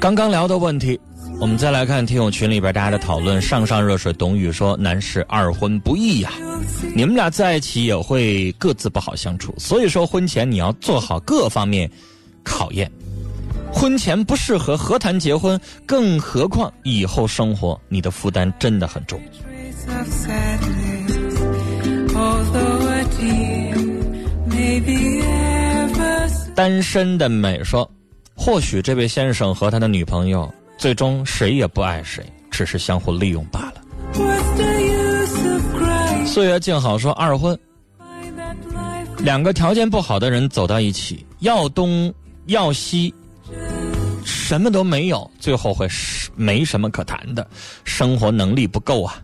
[0.00, 0.98] 刚刚聊的问题。
[1.38, 3.40] 我们再来看听友群里边大家的讨论。
[3.40, 6.30] 上上热水，董宇说：“男士二婚不易呀，
[6.94, 9.54] 你们俩在一起也会各自不好相处。
[9.58, 11.90] 所以说，婚前你要做好各方面
[12.44, 12.90] 考验。
[13.72, 19.20] 婚前不适合和谈结婚，更何况以后生活，你的负担真的很重。”
[26.54, 27.90] 单身的美说
[28.34, 33.82] ：“或许这位先生和他的女朋友。”最终谁也不爱谁，只是相互利用罢了。
[36.24, 37.54] 岁月静好说二婚，
[39.18, 42.10] 两个条件不好的人走到一起，要东
[42.50, 43.14] 要西，
[44.24, 45.86] 什么都没有，最后会
[46.34, 47.46] 没什么可谈的，
[47.84, 49.22] 生活能力不够啊。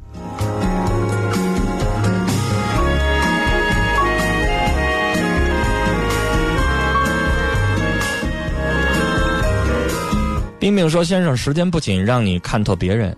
[10.61, 13.17] 冰冰说：“先生，时间不仅让你看透别人，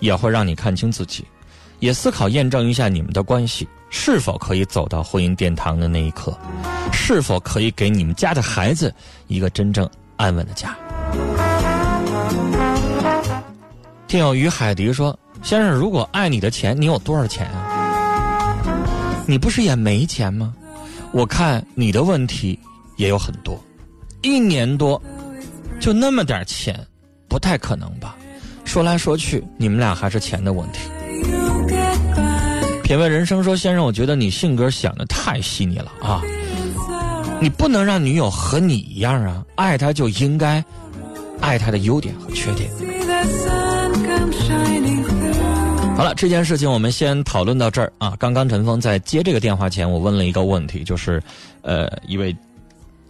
[0.00, 1.24] 也会让你看清自己，
[1.78, 6.36] 也思考验证一下你们的关系是否可以走到婚姻殿堂的那一刻，
[6.92, 8.92] 是否可以给你们家的孩子
[9.28, 10.76] 一个真正安稳的家。”
[14.08, 18.56] 听友于海迪说：“先生，如果爱你的钱，你有多少钱啊？
[19.28, 20.52] 你不是也没钱吗？
[21.12, 22.58] 我看你的问题
[22.96, 23.56] 也有很多，
[24.22, 25.00] 一年多。”
[25.80, 26.78] 就那么点钱，
[27.28, 28.16] 不太可能吧？
[28.64, 30.80] 说来说去，你们俩还是钱的问题。
[32.84, 36.20] 品味人生说：“先生，我觉得你性格想的太细腻了啊！
[37.40, 39.42] 你不能让女友和你一样啊！
[39.54, 40.62] 爱她就应该
[41.40, 42.70] 爱她的优点和缺点。”
[45.96, 48.14] 好了，这件事情我们先讨论到这儿啊。
[48.18, 51.22] 刚刚陈峰在接这个电话前，我问了一个问题，就是
[51.62, 52.36] 呃，一位。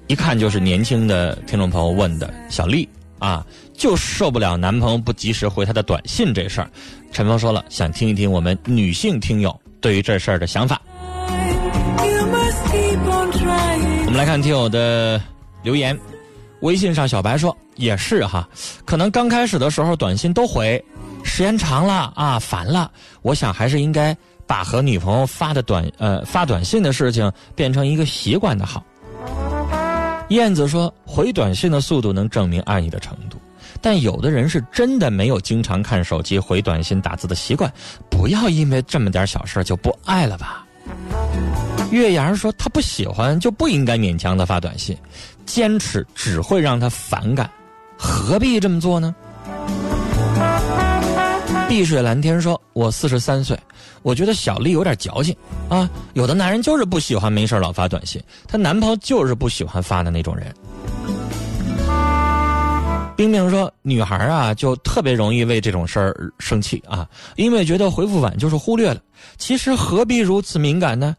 [0.06, 2.86] 一看就是年轻的听众朋友问的，小丽
[3.18, 6.70] 啊，就受不了男朋友不及时回她的短信这事儿。
[7.10, 10.80] 陈峰说了，想听一听我们女性听友对于这事儿的想法。
[14.06, 15.20] 我们来看听友的
[15.62, 15.94] 留言，
[16.60, 18.48] 微信上小白说也是哈，
[18.86, 20.82] 可能刚开始的时候短信都回，
[21.22, 24.16] 时间长了啊烦了，我想还是应该
[24.46, 28.82] 把和女朋友发的短呃发短信的事情变成一个习惯的好。
[30.30, 33.33] 燕子说回短信的速度能证明爱你的程度，
[33.84, 37.70] 但有的人是真的没有经常看手机回短信打字的习惯，
[38.08, 40.64] 不要因为这么点小事就不爱了吧。
[41.90, 44.96] 月阳说：“他不喜欢就不应该勉强他发短信，
[45.44, 47.50] 坚持只会让他反感，
[47.98, 49.14] 何必这么做呢？”
[51.68, 53.58] 碧水蓝天说：“我四十三岁，
[54.00, 55.36] 我觉得小丽有点矫情
[55.68, 55.86] 啊。
[56.14, 58.18] 有的男人就是不喜欢没事老发短信，
[58.48, 60.46] 她男朋友就是不喜欢发的那种人。”
[63.16, 69.00] 冰冰说：“女孩啊，就特别容易为这种事儿生气啊，因为觉得回复晚就是忽略了。
[69.38, 71.16] 其实何必如此敏感呢？”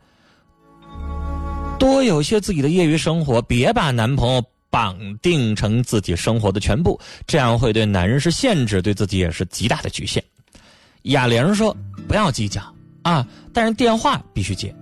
[1.79, 10.23] 多有些自己的业余生活，别把男朋友绑定成自己生活的全部，这样会对男人是限制，对自己也是极大的局限。
[11.03, 11.75] 哑铃说
[12.07, 12.61] ：“不要计较
[13.03, 14.73] 啊，但是电话必须接。”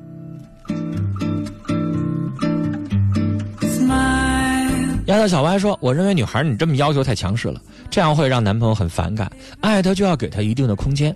[5.08, 9.30] 丫头小歪说：“我认为女孩你这么要求太强势了，这样会让男朋友很反感。
[9.60, 11.14] 爱他就要给他一定的空间。”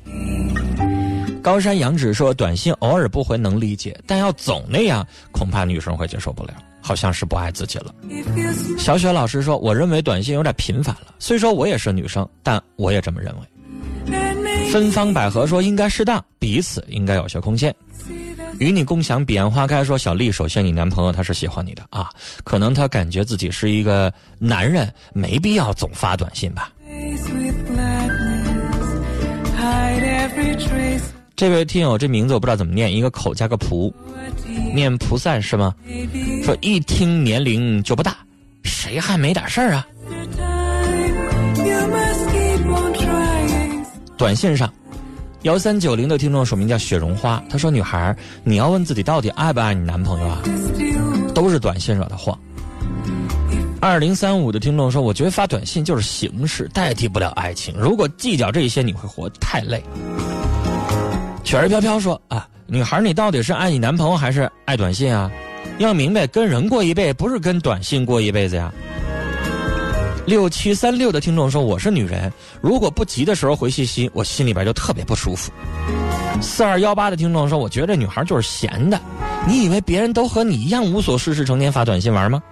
[1.41, 7.95] 高山仰止说：“短信偶尔不回能理解，但要总那样，恐怕女生会接受不了，好像是不爱自己了。”
[8.77, 14.11] 小雪老师说：“我认为短信有点频繁了，虽说我也是女生，但我也这么认为。”
[14.69, 17.73] 芬芳百合说：“应该适当，彼此应该有些空间。”
[18.59, 22.09] 与你共享彼岸花开说：“小丽，首先你男朋友他是喜欢你的啊，
[22.43, 26.71] 可能他感觉自己是一个男人，没必要总发短信吧。”
[31.35, 33.93] 这位听友，这名字我不知道怎么念，一个口加个菩，
[34.73, 35.75] 念菩萨是吗？
[36.43, 38.17] 说一听年龄就不大，
[38.63, 39.87] 谁还没点事儿啊？
[44.17, 44.73] 短信上，
[45.47, 50.43] 幺三九零的听众署名叫雪绒花，他说：“女孩，你要问自己到底爱不爱你男朋友啊？
[51.33, 52.37] 都是短信惹的祸。”
[53.79, 57.73] 二零三五的听众说：“我觉得发短信就是形式，代替不了爱情。
[57.77, 59.81] 如果计较这些，你会活太累。”
[61.45, 65.31] 雪儿飘飘说：“啊，女孩，你到底是爱你男朋友还是爱短信啊？
[65.77, 68.69] 要明白，跟人过一辈不是跟短信过一辈子呀。”
[70.27, 75.49] 六七三六的听众说：“我是女人，如果不急的时候回信息，我心里边就特别不舒服。”
[76.43, 78.99] 四二幺八的听众说：“我觉得这女孩就是闲的，
[79.47, 82.43] 你以为别人都和你一样无所事事，成天发短信玩吗？”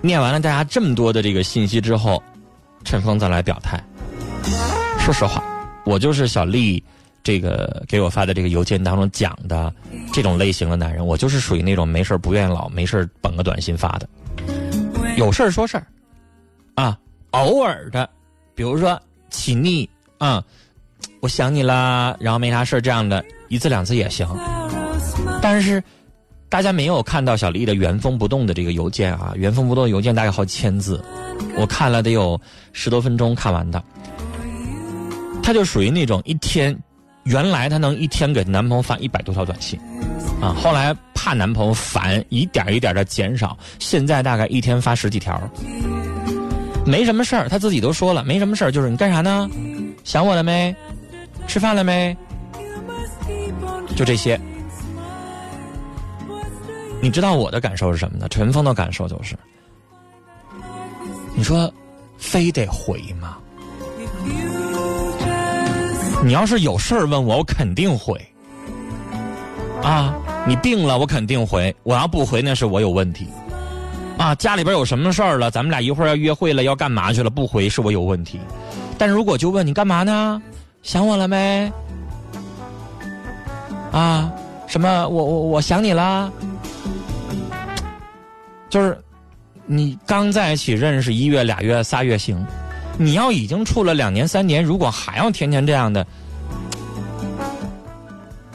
[0.00, 2.22] 念完了大家这么多的这个信息之后，
[2.84, 3.82] 陈峰再来表态。
[5.00, 5.42] 说实话，
[5.84, 6.80] 我就是小丽，
[7.22, 9.72] 这个给我发的这个邮件当中讲的
[10.12, 14.08] 这种类型的男人，我就是属于那种没事不愿意老没事绷个短信发的，
[15.16, 15.86] 有事说事儿，
[16.74, 16.98] 啊，
[17.32, 18.08] 偶尔的，
[18.54, 20.42] 比如说起腻啊，
[21.20, 24.26] 我想你啦，然后没啥事这样的一次两次也行，
[25.42, 25.82] 但是
[26.48, 31.02] 大家没有看到小丽的原封不动的这个邮件啊，原封不动的邮件大概好几千字，
[31.56, 32.40] 我看了得有
[32.72, 33.82] 十多分钟看完的。
[35.42, 36.76] 她就属于那种一天，
[37.24, 39.78] 原来她能一天给男朋友发一百多条短信，
[40.40, 45.40] 啊，后来怕男朋友烦，一点一点的减少，现在大概一天发十几条。
[46.86, 49.48] 没什么事儿，她自己都说了，没什么事儿，就是你干啥呢？
[50.02, 50.74] 想我了没？
[51.46, 52.16] 吃饭了没？
[53.94, 54.40] 就这些。
[57.02, 58.28] 你知道我的感受是什么呢？
[58.28, 59.34] 陈峰的感受就是，
[61.34, 61.72] 你说，
[62.16, 63.38] 非得回吗？
[66.22, 68.14] 你要是有事儿问我，我肯定回。
[69.82, 70.14] 啊，
[70.46, 71.74] 你病了，我肯定回。
[71.82, 73.26] 我要不回，那是我有问题。
[74.18, 78.38] 啊，家里边有什么事儿了，咱们俩一会儿要约会了，要干嘛去了，不回是我有问题。
[78.98, 80.42] 但如果就问你干嘛呢？
[80.82, 81.72] 想我了没？
[83.90, 84.30] 啊，
[84.66, 85.08] 什么？
[85.08, 86.30] 我我我想你啦。
[88.68, 89.02] 就是，
[89.64, 92.46] 你刚在一起认识一月、俩月、仨月行。
[93.00, 96.06] 你要已经处了两年三年，如果还要天天这样的，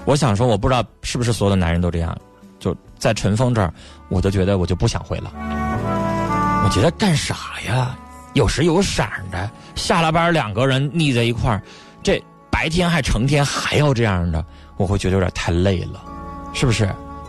[0.05, 2.15] 我想说，我不知道是不是所有的男人都这样。
[2.59, 3.73] 就在陈峰这儿，
[4.07, 5.31] 我就觉得我就不想回了。
[6.63, 7.97] 我觉得干啥呀？
[8.35, 11.59] 有时有色的，下了班两个人腻在一块儿，
[12.03, 14.45] 这白天还成天还要这样的，
[14.77, 16.03] 我会觉得有点太累了，
[16.53, 16.87] 是不是？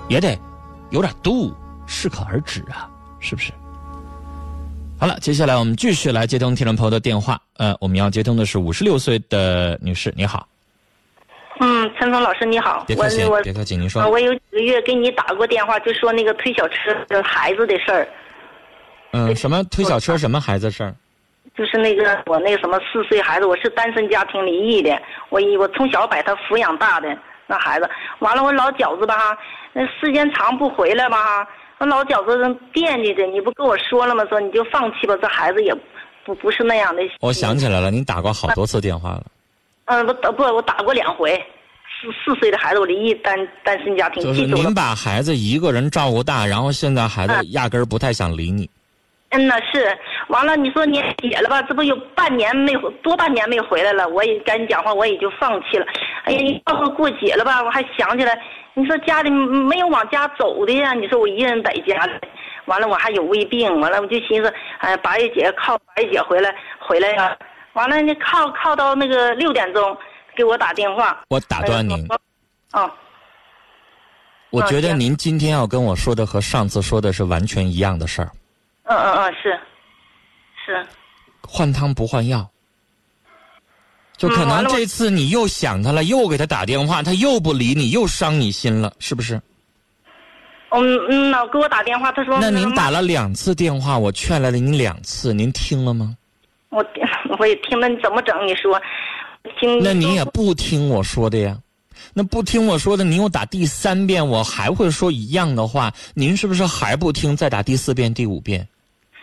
[0.08, 0.38] 也得
[0.90, 1.50] 有点度，
[1.86, 2.86] 适可而止啊。
[3.20, 3.50] 是不是？
[4.98, 7.38] 好了，接下来我们继续来接通听众朋友的电话。
[7.58, 10.48] 呃，我们要接通的是五十六岁的女士，你好。
[11.60, 14.00] 嗯，陈峰老师你好，我别客气，我别客气，您说。
[14.00, 18.08] 呃我有几个月给你打过电话，就说那个推小车的孩子的事儿，
[19.12, 20.94] 嗯，什么推小车，什么孩子事儿？
[21.54, 27.16] 就是那个我那个什么四岁孩子，我是单身家庭离异的，我一我从小把他抚养大的
[27.46, 27.88] 那孩子，
[28.20, 29.38] 完了我老饺子吧哈，
[29.74, 31.48] 那时间长不回来吧哈，
[31.78, 34.24] 我老觉着惦记着，你不跟我说了吗？
[34.28, 35.74] 说你就放弃吧，这孩子也
[36.24, 37.02] 不不是那样的。
[37.20, 39.24] 我想起来了，您打过好多次电话了。
[39.86, 41.36] 嗯，我打不我打过两回，
[42.00, 48.68] 四四岁的孩子我离异单单身家庭，就是您把孩子一个人照顾大，然后现在孩子嗯压根儿不太想理你。
[49.30, 49.96] 嗯呐是，
[50.28, 55.86] 完了你说年底了吧，这不有半年没回多半年没回来了，我也跟你讲话，我也就放弃了。
[56.24, 58.38] 哎呀，你到时候过节了吧，我还想起来，
[58.78, 62.12] 你说家里没有往家走的呀，你说我一人在家里，
[62.66, 67.34] 完了我还有胃病，完了我就寻思，哎，八月节靠八月节回来回来呀，
[67.72, 69.96] 完了那靠靠到那个六点钟
[70.36, 72.06] 给我打电话，我打断您，
[72.74, 72.90] 哦，
[74.50, 78.30] 我觉得您今天要跟我说的和上次说的是完全一样的事儿，
[78.84, 79.58] 嗯嗯嗯是，
[80.66, 80.86] 是，
[81.48, 82.46] 换汤不换药。
[84.16, 89.40] 就可能这次你又想他了，又给他打电话，他又不理你，又伤你心了，是不是？
[90.70, 96.16] 嗯嗯老，给我打电话，他说那您打了两次电话，我劝了您两次，您听了吗？
[96.70, 96.84] 我
[97.38, 98.34] 我也听了，你怎么整？
[98.46, 98.80] 你说，
[99.60, 101.56] 听那你也不听我说的呀？
[102.12, 107.36] 那不听我说的，您又打第三遍，我还会说一样的话，您是不是还不听？
[107.36, 108.66] 再打第四遍、第五遍？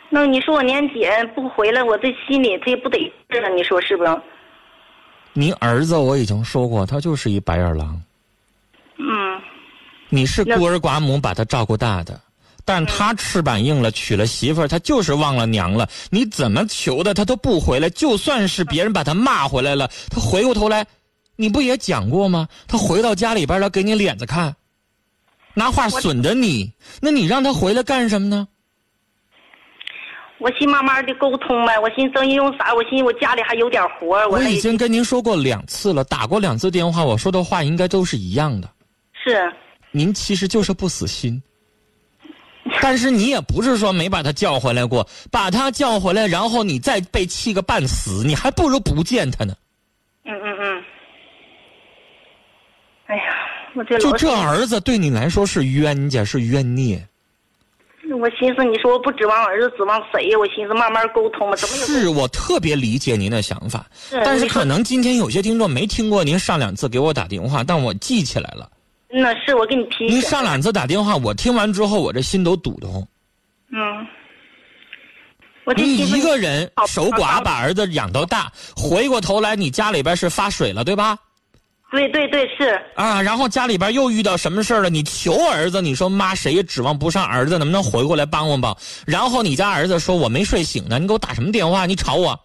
[0.10, 2.98] 那你说我年节不回来，我这心里这不得
[3.32, 3.50] 劲了？
[3.50, 4.22] 你说是不是？
[5.34, 8.02] 您儿子我已经说过，他就是一白眼狼。
[8.98, 9.42] 嗯
[10.10, 12.22] 你是孤儿寡母把他照顾大的，
[12.64, 15.90] 但他翅膀硬了，娶了媳妇儿，他就是忘了娘了。
[16.12, 20.86] 你怎么求的他都不回来，就算是别人把他骂回来了，他回过头来，
[21.36, 22.48] 你不也讲过吗？
[22.68, 24.56] 他回到家里边了给你脸子看，
[25.56, 26.72] 拿话损着你，
[27.02, 28.48] 那你让他回来干什么呢？
[30.44, 31.80] 我寻慢慢的沟通呗。
[31.80, 32.74] 我寻思因为啥？
[32.74, 38.70] 我寻思我家里还有点活儿，我那已经跟您说过两次了，打过两次电话，我说的话应该都是一样的。
[39.14, 39.50] 是
[39.92, 41.42] 您其实就是不死心，
[42.82, 49.56] 但是你也不是说没把他叫回来过，把他叫回来，然后你再被气个半死，你还不如不见他呢。
[50.26, 50.84] 嗯嗯嗯。
[53.06, 53.24] 哎呀，
[53.76, 57.02] 我这就这儿子对你来说是冤家，是冤孽。
[58.14, 60.38] 我寻思你说我不指望儿子，指望谁呀？
[60.38, 68.70] 我寻思慢慢沟通吧，怎么有是我特别理解您的想法，但是可能今天有些听众没听过您上两次给我打电话，但我记起来了。
[69.10, 70.06] 那是我给你提。
[70.08, 73.02] 您上两次打电话，我听完之后，我这心都堵得慌。
[73.72, 74.08] 嗯。
[75.78, 81.18] 你一个人守寡把儿子养到大，回过头来你家里边是发水了，对吧？
[81.94, 82.82] 对对对是。
[82.96, 84.90] 啊，然后家里边又遇到什么事儿了？
[84.90, 88.76] 你求儿子，你说妈，谁也指望不上儿子，能不能回过来帮帮帮？
[89.06, 91.86] 然后你家儿子说我没睡醒呢，你给我打什么电话？
[91.86, 92.40] 你吵我，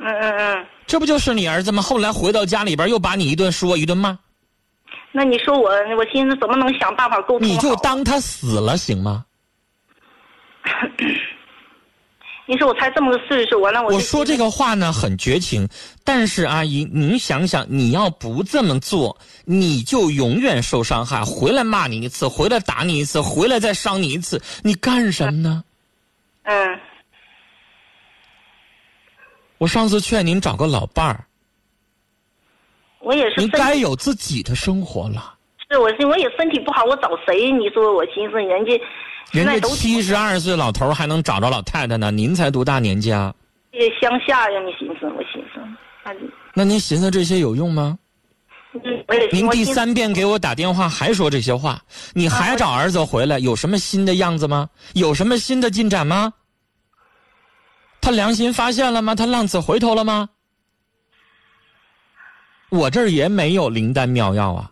[0.00, 0.66] 嗯嗯嗯。
[0.88, 1.80] 这不就是你儿子吗？
[1.80, 4.18] 后来回到家里边又把你一顿说一顿骂，
[5.12, 9.24] 那你说我，我寻思怎么能想办法沟通你就当他死了行吗？
[12.44, 15.68] 你说我才这么个岁数，完了我我说这个话呢很绝情，
[16.04, 21.24] 但是阿姨，您想想，你要不这么做，你就永远受伤害。
[21.24, 25.64] 回来骂你一次，回来打你一次，回来再伤你一次，你干什么呢？
[26.42, 26.80] 嗯
[29.58, 31.24] 我上次劝您找个老伴儿，
[32.98, 35.31] 我也是您该有自己的生活了。
[35.72, 37.50] 是我是我也身体不好，我找谁？
[37.50, 38.78] 你说我寻思人家
[39.30, 43.34] 人家七十二岁老头还能找着老太太呢，您才多大年纪啊？
[43.72, 45.60] 也乡下呀，你寻思我寻思，
[46.02, 46.12] 啊
[46.52, 47.98] 那您寻思这些有用吗？
[48.74, 51.80] 嗯我也您第三遍给我打电话还说这些话，
[52.14, 54.68] 你还找儿子回来，有什么新的样子吗？
[54.94, 56.32] 有什么新的进展吗？
[58.00, 59.14] 他良心发现了吗？
[59.14, 60.28] 他浪子回头了吗？
[62.70, 64.71] 我这儿也没有灵丹妙药啊，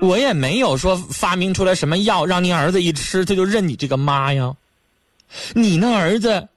[0.00, 4.54] 我也没有说发明出来什么药让您儿子一吃他就认你这个妈呀。
[5.54, 6.48] 你那儿子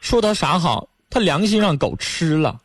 [0.00, 0.88] 说他啥好？
[1.10, 2.60] 他良心让狗吃了，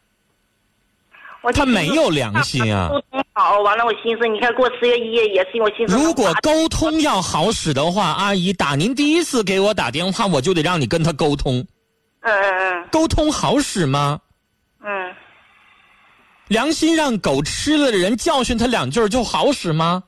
[1.53, 2.89] 他没有良心啊。
[2.89, 11.65] 沟通好，完了我寻思，你看过十月一也是我寻思，如果沟通要好使的话，阿姨打您第一次给我打电话，我就得让你跟他沟通。
[12.19, 14.19] 嗯嗯沟通好使吗？
[14.81, 15.15] 嗯嗯，
[16.47, 20.03] 良心让狗吃了的人教训他两句儿就好使吗？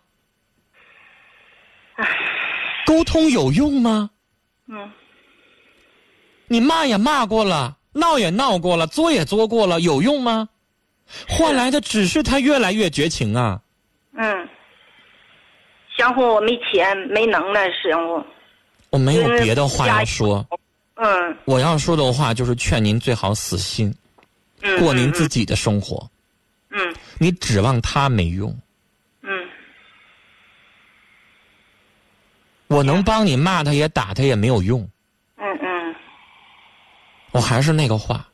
[2.86, 4.10] 沟通有用吗？
[4.68, 4.92] 嗯
[6.48, 10.48] 你骂也骂过了，闹也闹过了，作也作过了，有用吗？
[11.28, 13.60] 换来的只是他越来越绝情啊！
[14.16, 14.48] 嗯，
[15.98, 18.24] 相互我没钱没能耐，相互。
[18.92, 20.46] 我没有别的话要说，
[20.96, 23.92] 嗯我要说的话就是劝您最好死心，
[24.62, 26.08] 嗯，过您自己的生活。
[26.76, 26.96] 嗯。
[27.18, 28.54] 你指望他没用，
[29.22, 29.30] 嗯。
[32.68, 34.82] 我能帮你骂他也打他也没有用。
[35.38, 35.96] 嗯嗯。
[37.32, 38.28] 我还是那个话，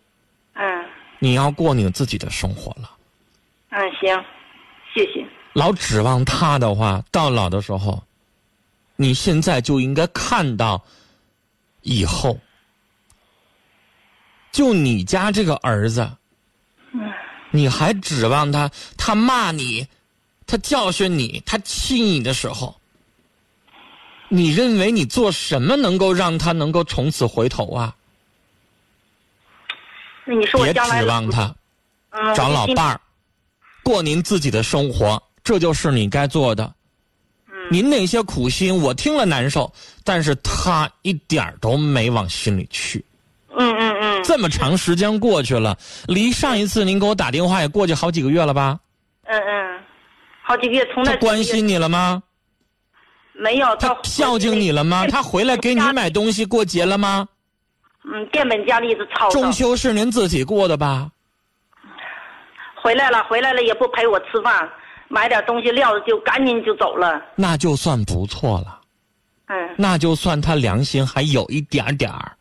[0.53, 0.89] 嗯。
[1.19, 2.89] 你要过你自己的生活了。
[3.69, 4.25] 嗯，行，
[4.93, 5.25] 谢谢。
[5.53, 8.01] 老指望他的话，到老的时候，
[8.95, 10.83] 你现在就应该看到，
[11.81, 12.39] 以后，
[14.51, 16.09] 就你家这个儿子，
[17.51, 19.87] 你还指望他，他骂你，
[20.47, 22.75] 他教训你，他气你的时候，
[24.29, 27.95] 你认为你做什么能够让他能够从此回头啊？
[30.25, 31.43] 那你说我别指望他。
[32.11, 32.91] 嗯找老伴儿。
[32.91, 33.01] 儿，
[33.83, 36.73] 过您自己的生活，这就是你该做的。
[37.47, 39.71] 嗯您那些苦心，我听了难受，
[40.03, 43.03] 但是他一点儿都没往心里去。
[43.57, 45.77] 嗯嗯嗯这么长时间过去了，
[46.07, 48.79] 离上一次您给我打电话也过去好几个月了吧？
[49.23, 49.79] 嗯嗯，
[50.41, 52.21] 好几个月从那他关心你了吗？
[53.33, 55.07] 没有，他孝敬你了吗？
[55.07, 57.27] 他回来给你买东西过节了吗？
[58.03, 59.51] 嗯，变本加厉的操中。
[59.51, 61.09] 秋是您自己过的吧？
[62.75, 64.69] 回来了，回来了也不陪我吃饭，
[65.07, 67.21] 买点东西撂着就赶紧就走了。
[67.35, 68.81] 那就算不错了，
[69.47, 72.31] 嗯，那就算他良心还有一点点儿。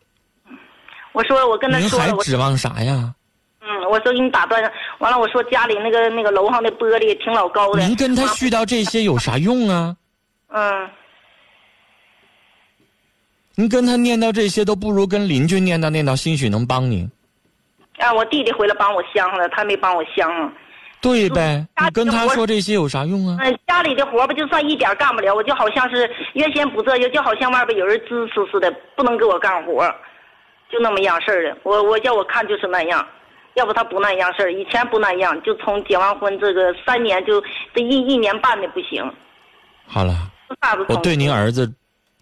[1.12, 3.14] 我说我跟他您还说了，我指望啥呀？
[3.62, 4.62] 嗯，我说给你打断，
[4.98, 7.80] 完了我说家里那个那个楼上的玻璃挺老高的。
[7.82, 9.96] 您跟他絮叨这些有啥用啊？
[10.52, 10.88] 嗯
[13.56, 17.06] 您跟他念叨这些都不如跟邻居念叨念叨，兴许能帮您，
[17.98, 20.50] 啊，我弟弟回来帮我相了，他没帮我相啊。
[21.02, 21.66] 对呗？
[21.76, 23.36] 家你跟他说这些有啥用啊？
[23.40, 29.94] 嗯，家里的活吧，就算一点干不了，我就好像是原先不这样，就好像外边有人支持似的，不能给我干活，
[30.70, 31.56] 就那么样事儿的。
[31.62, 33.06] 我我叫我看就是那样，
[33.54, 37.42] 要不他不那样事儿，以前不那样，就从结完婚这个三年就
[37.74, 39.02] 这一一年半的不行，
[39.86, 40.30] 好了。
[40.88, 41.72] 我对您儿子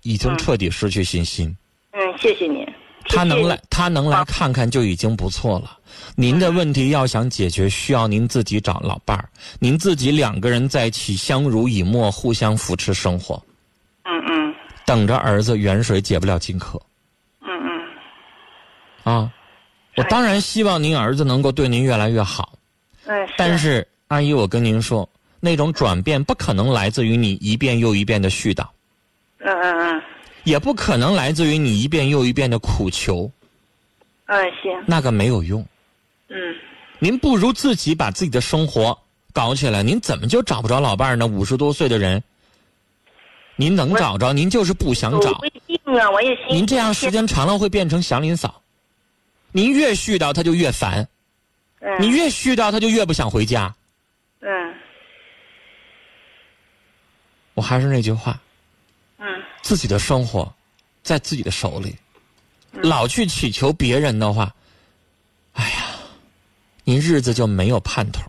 [0.03, 1.57] 已经彻底失去信心。
[1.93, 2.67] 嗯，谢谢您。
[3.09, 5.79] 他能来他能来看看就已经不错了。
[6.15, 9.27] 您的问题要想解决，需要您自己找老伴儿，
[9.59, 13.43] 您自己两个人在一起相濡以沫，互相扶持生活。
[14.05, 16.79] 嗯嗯等着儿子远水解不了近渴
[19.09, 19.33] 啊！
[19.97, 22.59] 我当然希望您儿子能够对您越来越好，
[23.07, 25.09] 嗯，但是阿姨，我跟您说，
[25.41, 28.67] 那种转变不可能来自于你一遍又一遍的絮叨，
[29.39, 30.03] 嗯嗯嗯
[30.45, 33.31] 也不可能来自于你一遍又一遍的苦求，
[34.27, 35.65] 嗯行那个没有用。
[36.29, 36.37] 嗯
[36.99, 38.99] 您不如自己把自己的生活
[39.33, 39.83] 搞起来。
[39.83, 41.27] 您怎么就找不着老伴儿呢？
[41.27, 42.23] 五十多岁的人，
[43.57, 45.31] 您能找着，您就是不想找。
[45.31, 48.61] 我不一定啊，我也您这样时间长了会变成祥林嫂，
[49.53, 51.07] 您越絮叨他就越烦，
[51.81, 52.01] 嗯。
[52.01, 53.75] 你越絮叨他就越不想回家。
[54.41, 54.75] 嗯。
[57.55, 58.41] 我还是那句话，
[59.19, 59.27] 嗯。
[59.63, 60.53] 自己的生活
[61.03, 61.97] 在自己的手里，
[62.73, 64.55] 老去祈求别人的话，
[65.55, 65.97] 哎呀，
[66.85, 68.21] 您日子就没有盼头。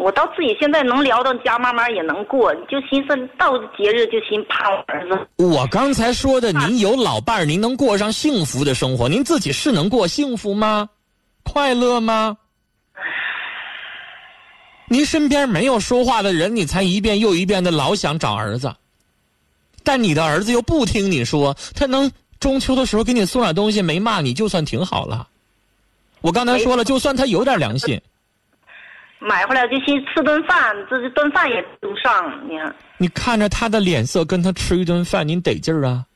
[0.00, 5.26] 嗯，我到自己现在能聊到家，慢慢也能过，就寻思到节日就寻盼我儿子。
[5.36, 10.88] 我刚才说的，您有老伴儿，您能过上幸福的生活，您自己是能过幸福吗？
[11.42, 12.36] 快乐吗？
[14.88, 18.74] 您身边没有说话的人，你才一遍又一遍的老想找儿子，
[19.84, 25.28] 但你的儿子又不听你说，他能中秋的时候给你送点东西，没骂你就算挺好了。
[26.22, 28.00] 我刚才说了，就算他有点良心，
[29.20, 32.74] 买回来就先吃顿饭，这这顿饭也不上，你看。
[32.96, 36.06] 你看着他的脸色跟他吃一顿饭，您得劲儿啊。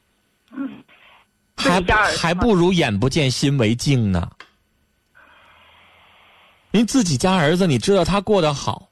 [1.57, 4.31] 还自己家儿子还不如眼不见心为净呢。
[6.71, 8.89] 您自己家儿子，你知道他过得好，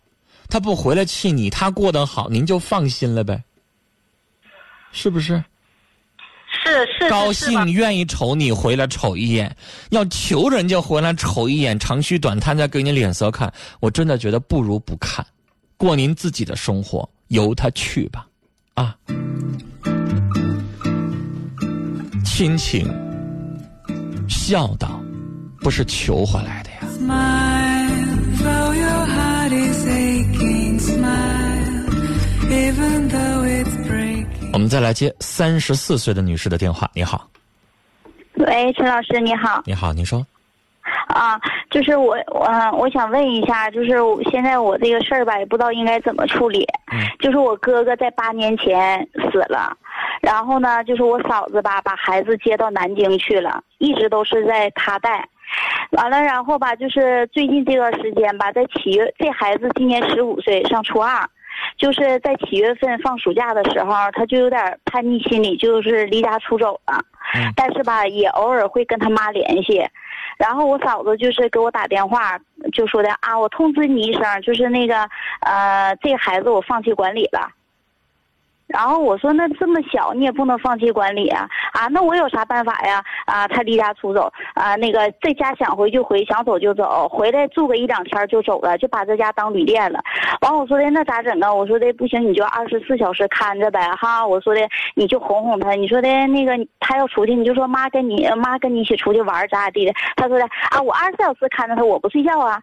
[0.49, 3.43] 他不回来气你，他过得好，您就放心了呗，
[4.93, 5.43] 是不是？
[6.65, 9.55] 是是高兴愿意瞅你回来瞅一眼，
[9.91, 15.27] 要求人家回来瞅一眼，长吁短叹再给你脸色看，我真的觉得不如不看，
[15.77, 18.27] 过您自己的生活，由他去吧，
[18.75, 18.95] 啊，
[22.25, 22.87] 亲情
[24.29, 25.03] 孝道
[25.61, 26.77] 不是求回来的呀。
[26.99, 27.91] Smile,
[28.39, 30.79] though your heart is aching.
[30.79, 31.87] Smile,
[32.49, 33.62] even though it's breaking.
[34.53, 37.27] 我们再来接三十四岁的女士的电话，你好。
[38.35, 40.25] 喂，陈老师你好你好，您说。
[41.09, 41.41] 啊，
[41.71, 46.67] 就是我我、我想问一下，就是我现在我这个事儿吧，也不知道应该怎么处理。
[46.93, 49.75] 嗯就是我哥哥在八年前死了，
[50.21, 55.27] 然后呢，就是我嫂子吧，把孩子接到南京去了，一直都是在他带。
[55.93, 61.29] 完了，然后吧，就是最近这段时间吧，在七月，这孩子今年十五岁，上初二，
[61.77, 66.99] 就是在七月份放暑假的时候，他就有点叛逆心理，就是离家出走了。
[67.35, 69.83] 嗯但是吧，也偶尔会跟他妈联系。
[70.37, 72.39] 然后我嫂子就是给我打电话，
[72.73, 75.09] 就说的啊，我通知你一声，就是那个
[75.41, 77.49] 呃，这个孩子我放弃管理了。
[78.67, 83.03] 然后我说那这么小你也不能放弃管理啊啊，那我有啥办法呀？
[83.27, 90.01] 啊，他离家出走啊，那个在家想回就回，想走就走，回来住个一两天就走了，就把这家当旅店了。
[90.41, 91.53] 完我说的那咋整啊？
[91.53, 94.27] 我说的不行，你就二十四小时看着呗哈。
[94.27, 94.61] 我说的
[94.95, 99.93] 你就哄哄他，你说的那个他要出去，你就说妈跟你妈跟你一起出去玩咋咋地的。
[100.17, 102.61] 他说的啊，我二十四小时看着他，我不睡觉啊。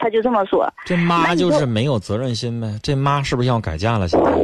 [0.00, 0.72] 他就这么说。
[0.84, 2.68] 这妈就是没有责任心呗。
[2.82, 4.06] 这妈是不是要改嫁了？
[4.06, 4.36] 现在他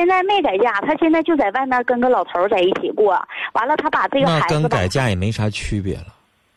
[0.00, 3.22] 现在没改嫁，他现在就在外面跟个老头在一起过。
[3.52, 6.06] 完了，他把这个孩子吧跟改嫁也没啥区别了。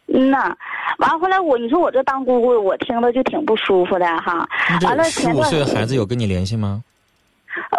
[0.07, 0.55] 嗯呐，
[0.99, 4.47] 完后来我你说我这当姑姑，我听着就挺不舒服的哈。
[4.83, 6.81] 完了十五岁的孩子有跟你联系吗？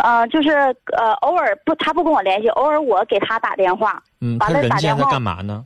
[0.02, 0.50] 呃，就是
[0.98, 4.02] 呃偶尔不他不跟我联系，偶尔我给他打电话。
[4.20, 5.64] 嗯，他完了人家在打电话干嘛呢？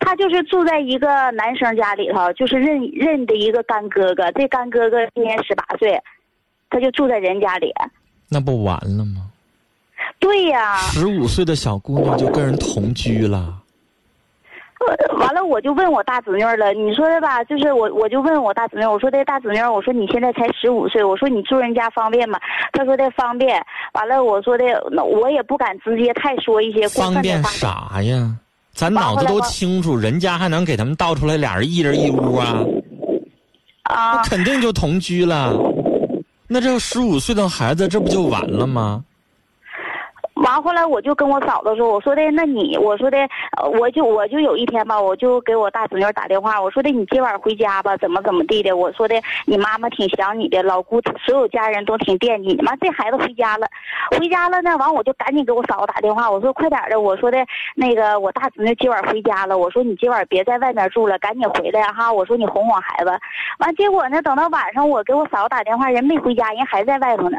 [0.00, 4.32] 他就是住在一个男生家里头，就是认认的一个干哥哥。
[4.32, 5.96] 这干哥哥今年十八岁，
[6.70, 7.72] 他就住在人家里。
[8.32, 9.26] 那不完了吗？
[10.18, 13.54] 对呀、十五岁的小姑娘就跟人同居了，
[14.80, 17.42] 呃完了，我就问我大侄女了，你说的吧？
[17.44, 22.38] 就是我，我就问我大侄女，我说的大侄女，我说你现在才十五岁，我说你住人家方便吗？
[22.72, 23.60] 她说的方便。
[23.92, 27.42] 完了，我说的那我也不敢直接太说一些过分的方便。
[27.44, 28.36] 啥呀？
[28.72, 32.64] 咱脑子都清楚，人家还能给他们倒出来俩人一人一屋啊？
[33.82, 35.52] 啊那，肯定就同居了。
[36.52, 39.02] 那这十五岁的孩子，这不就完了吗？
[40.34, 43.18] 完后来我就跟我嫂子说，我说的那你，我说的，
[43.78, 49.14] 我就我就有一天吧，我就给我大侄女打电话，我说的你今晚回家吧，怎么怎么地的，我说的
[49.46, 52.62] 你妈妈挺想你的，老姑所有家人都挺惦记你。
[52.62, 53.66] 妈，这孩子回家了，
[54.18, 57.38] 回家了呢，完我就赶紧给我嫂子打电话，我说快点的，我说的
[57.76, 63.10] 那个我大侄女今晚回家了，我说你今晚别在外面住了，赶紧回来哈，我说你哄哄孩子。
[63.58, 67.38] 完结果呢，等到晚上我给我嫂子打电话，人没回家，人还在外头呢。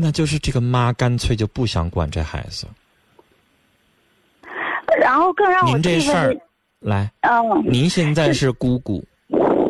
[0.00, 2.66] 那就是这个妈干脆就不想管这孩子。
[4.98, 6.34] 然后更让我您这事儿
[6.80, 9.04] 来，嗯，您现在是姑姑，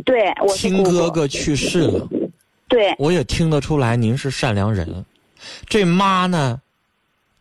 [0.05, 2.09] 对，亲哥哥去世了，
[2.69, 5.05] 对，我也听得出来您是善良人。
[5.67, 6.61] 这妈呢，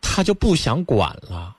[0.00, 1.56] 她就不想管了。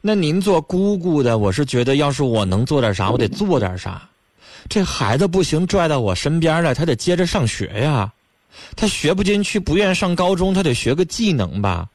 [0.00, 4.02] 那您做姑姑的，我是觉得，要是我能做点啥，我得做点啥。
[4.68, 8.12] 这孩子不行，拽到我身边来，他得接着上学呀。
[8.76, 11.86] 他学不进去，不愿上高中，他得学个技能吧。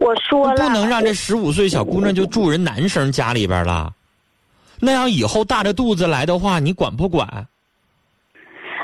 [0.00, 3.92] 我说了，不能让这十五岁小姑娘就住人男生家里边了。
[4.80, 7.46] 那样以后大着肚子来的话，你管不管？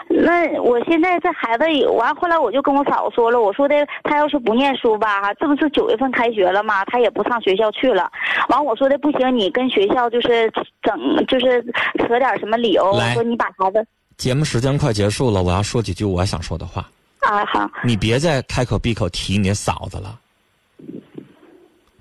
[0.08, 3.74] 那我现在这孩子也完，后来我就跟我嫂子说了，我说的
[4.04, 6.84] 他要是不念书吧，这不是九月份开学了吗？
[6.84, 8.10] 他也不上学校去了。
[8.48, 10.50] 完我说的不行，你跟学校就是
[10.82, 11.64] 整就是
[11.98, 13.84] 扯点什么理由，我说你把孩子
[14.16, 16.88] 节目时间快结束了，我要说几句我想说的话。
[17.20, 20.18] 啊好，你别再开口闭口提你嫂子了，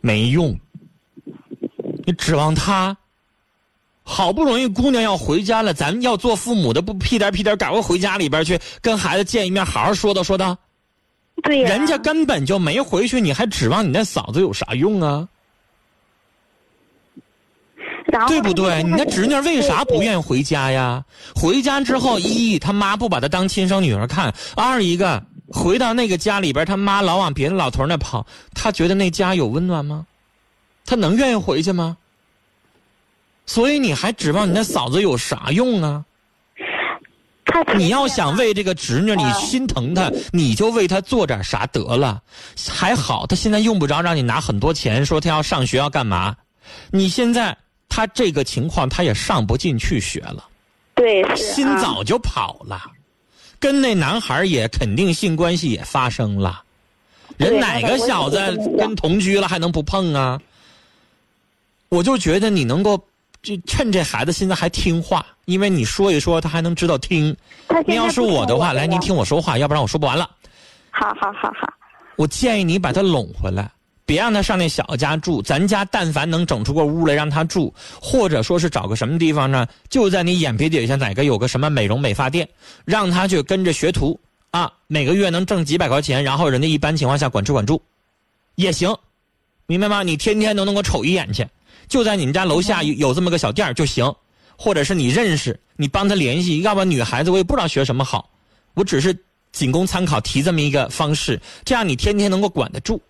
[0.01, 0.57] 没用。
[2.05, 2.95] 你指望她？
[4.05, 10.57] 好不容易姑娘要回家了，咱们要做父母的不屁颠屁颠赶快回家里边去跟孩子见一面，好好说道说道。
[11.43, 15.27] 对呀、人家根本就没回去，你还指望你那嫂子有啥用啊？
[18.13, 18.83] 然后对不对？
[18.83, 19.99] 你那侄女为啥不？
[19.99, 21.03] 愿意回家呀？
[21.35, 30.05] 回家之后，一他妈不把她当亲生女儿看；二一个回到那个家里边，他妈老往别的老头那跑，他觉得那家有温暖吗？
[30.85, 31.97] 他能愿意回去吗？
[33.47, 36.05] 所以你还指望你那嫂子有啥用啊？
[37.75, 42.21] 你要想为这个侄女，你心疼她，你就为她做点啥得了。
[42.69, 46.35] 还好，她现在用不着让你拿很多钱，说她要上学要干嘛。
[46.91, 47.57] 你现在
[47.95, 50.43] 她这个情况，他也上不进去学了，
[50.95, 52.81] 对是心啊早就跑了，
[53.59, 56.63] 跟那男孩也肯定性关系也发生了。
[57.37, 58.37] 人哪个小子
[58.79, 60.41] 跟同居了还能不碰啊？
[61.89, 62.97] 我就觉得你能够，
[63.43, 67.35] 就趁这孩子现在还听话，因为你说一说，他还能知道听。
[67.67, 70.27] 他现在您要是我的话，来，您听我说话，要不然我说不完了。
[70.89, 71.71] 好好好好，
[72.15, 73.69] 我建议你把他拢回来，
[74.05, 79.65] 别让他上那小家住，咱家但凡能整出个屋来让他住，或者说是找个什么地方呢？
[79.89, 82.47] 就在你眼皮底下哪个有个什么美容美发店，
[82.83, 84.19] 让他去跟着学徒
[84.51, 87.81] 啊，每个月能挣几百块钱，然后人家一般情况下管吃管住，
[88.55, 88.93] 也行，
[89.67, 90.03] 明白吗？
[90.03, 91.47] 你天天都能够瞅一眼去，
[91.87, 94.13] 就在你们家楼下有有这么个小店儿就行，
[94.57, 98.29] 或者是你认识，你帮他联系，要不然女孩子我也不知道学什么好，
[98.73, 99.17] 我只是
[99.53, 103.01] 仅供参考，提这么一个方式，这样你天天能够管得住。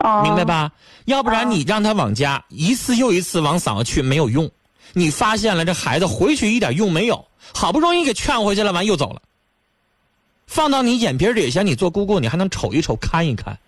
[0.00, 0.44] 哦，明白？
[0.44, 0.72] 吧？
[1.06, 4.50] 要不然你让他往家一次又一次往嫂子去没有用，
[4.92, 9.22] 你发现了这孩子回去一点用没有，好不容易给劝回去了，完又走了。
[10.46, 13.58] 放到你眼皮底下，你做姑姑你还能瞅一瞅看一看，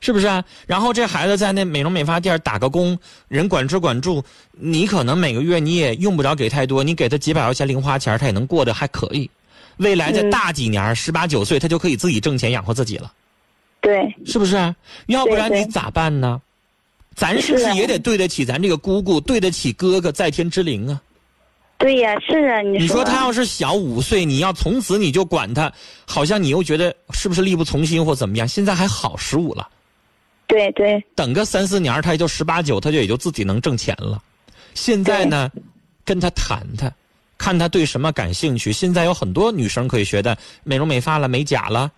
[0.00, 0.44] 是不是啊？
[0.66, 9.30] 然后这孩子在那美容美发店打个工，人管吃管住，你可能每个月你也用不着给太多，你给他几百块钱零花钱，他也能过得还可以。
[9.76, 13.12] 未来再嗯大几年，十八九岁，他就可以自己挣钱养活自己了。
[13.86, 14.56] 对，是不是？
[15.06, 16.42] 要不然你咋办呢？
[17.14, 21.00] 咱是不是也得对得起咱这个姑姑，对得起哥哥在天之灵啊？
[21.78, 25.72] 对呀，是啊，你说他要是小五岁，你要从此你就管他，
[26.04, 28.48] 好像你又觉得是不是力不从心或怎么样？
[28.48, 29.68] 现在还好十五了，
[30.48, 34.20] 对对等个三四年他也就十八九，他就也就自己能挣钱了。
[34.74, 35.48] 现在呢，
[36.04, 36.92] 跟他谈谈，
[37.38, 38.72] 看他对什么感兴趣。
[38.72, 41.92] 现在有很多女生可以学的，美容美发了、美甲了，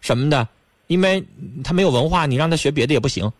[0.00, 0.46] 什么的，
[0.92, 1.24] 因为
[1.64, 3.30] 他没有文化，你让他学别的也不行。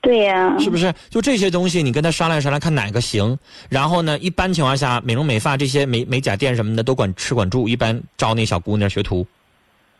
[0.00, 0.94] 对呀，是不是？
[1.10, 3.36] 就这些东西，你跟他商量商量，看哪个行。
[3.68, 9.26] 然后呢，一般情况下，美容美发这些美美甲店什么的都管吃管住，一般招那小姑娘学徒，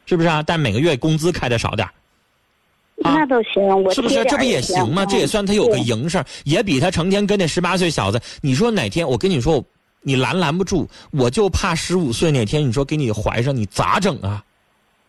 [0.06, 0.40] 是不是啊？
[0.40, 1.90] 但每个月工资开的少点儿
[3.02, 4.24] 啊那都行，我是不是？
[4.26, 5.02] 这不也行吗？
[5.02, 8.20] 嗯这也算他有个对营生，也比他成天跟那十八岁小子。
[8.40, 9.62] 你说哪天我跟你说，
[10.02, 14.44] 你拦拦不住，我就怕十五岁哪天你说给你怀上，你咋整啊？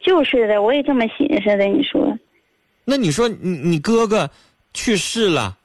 [0.10, 1.66] 就是的，我也这么寻思的。
[1.66, 2.18] 你说，
[2.84, 4.28] 那你说你你哥哥
[4.74, 5.56] 去世了，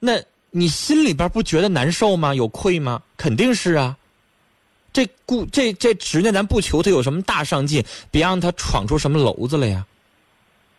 [0.00, 2.34] 那你心里边不觉得难受吗？
[2.34, 3.00] 有愧吗？
[3.16, 3.96] 肯定是啊。
[4.92, 7.80] 这姑这这侄女，咱不求她有什么大上进，
[8.10, 9.86] 别让她闯出什么娄子来呀，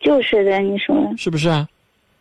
[0.01, 1.65] 就是的，你说，是不是啊？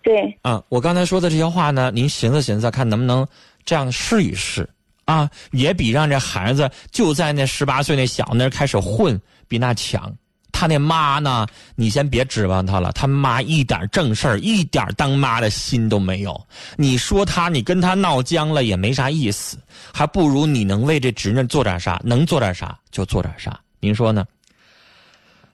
[0.03, 3.27] 对，啊，我刚才说的这些话呢，您寻思寻思，看能不能
[3.65, 4.69] 这样试一试
[5.05, 5.29] 啊？
[5.51, 10.17] 也比让这孩子就在那十八岁那小那开始混比那强。
[10.55, 11.45] 他那妈呢，
[11.75, 16.41] 你先别指望他了，他妈一点正事儿，一点当妈的心都没有。
[16.77, 19.59] 你说他，你跟他闹僵了也没啥意思，
[19.93, 23.59] 还不如你能为这侄女做点啥，能做点啥就做点啥。
[23.81, 24.25] 您说呢？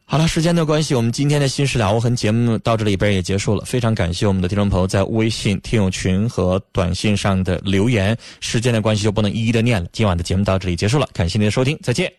[0.05, 3.65] 好了，时间的关系，我们今天的《新事了无痕》节目到这里边也结束了。
[3.65, 8.17] 非常感谢我们的听众朋友在微信听友群和短信上的留言。
[8.41, 9.89] 时间的关系就不能一一的念了。
[9.93, 12.13] 今晚的节目到这里结束了，感谢您的收听，再见。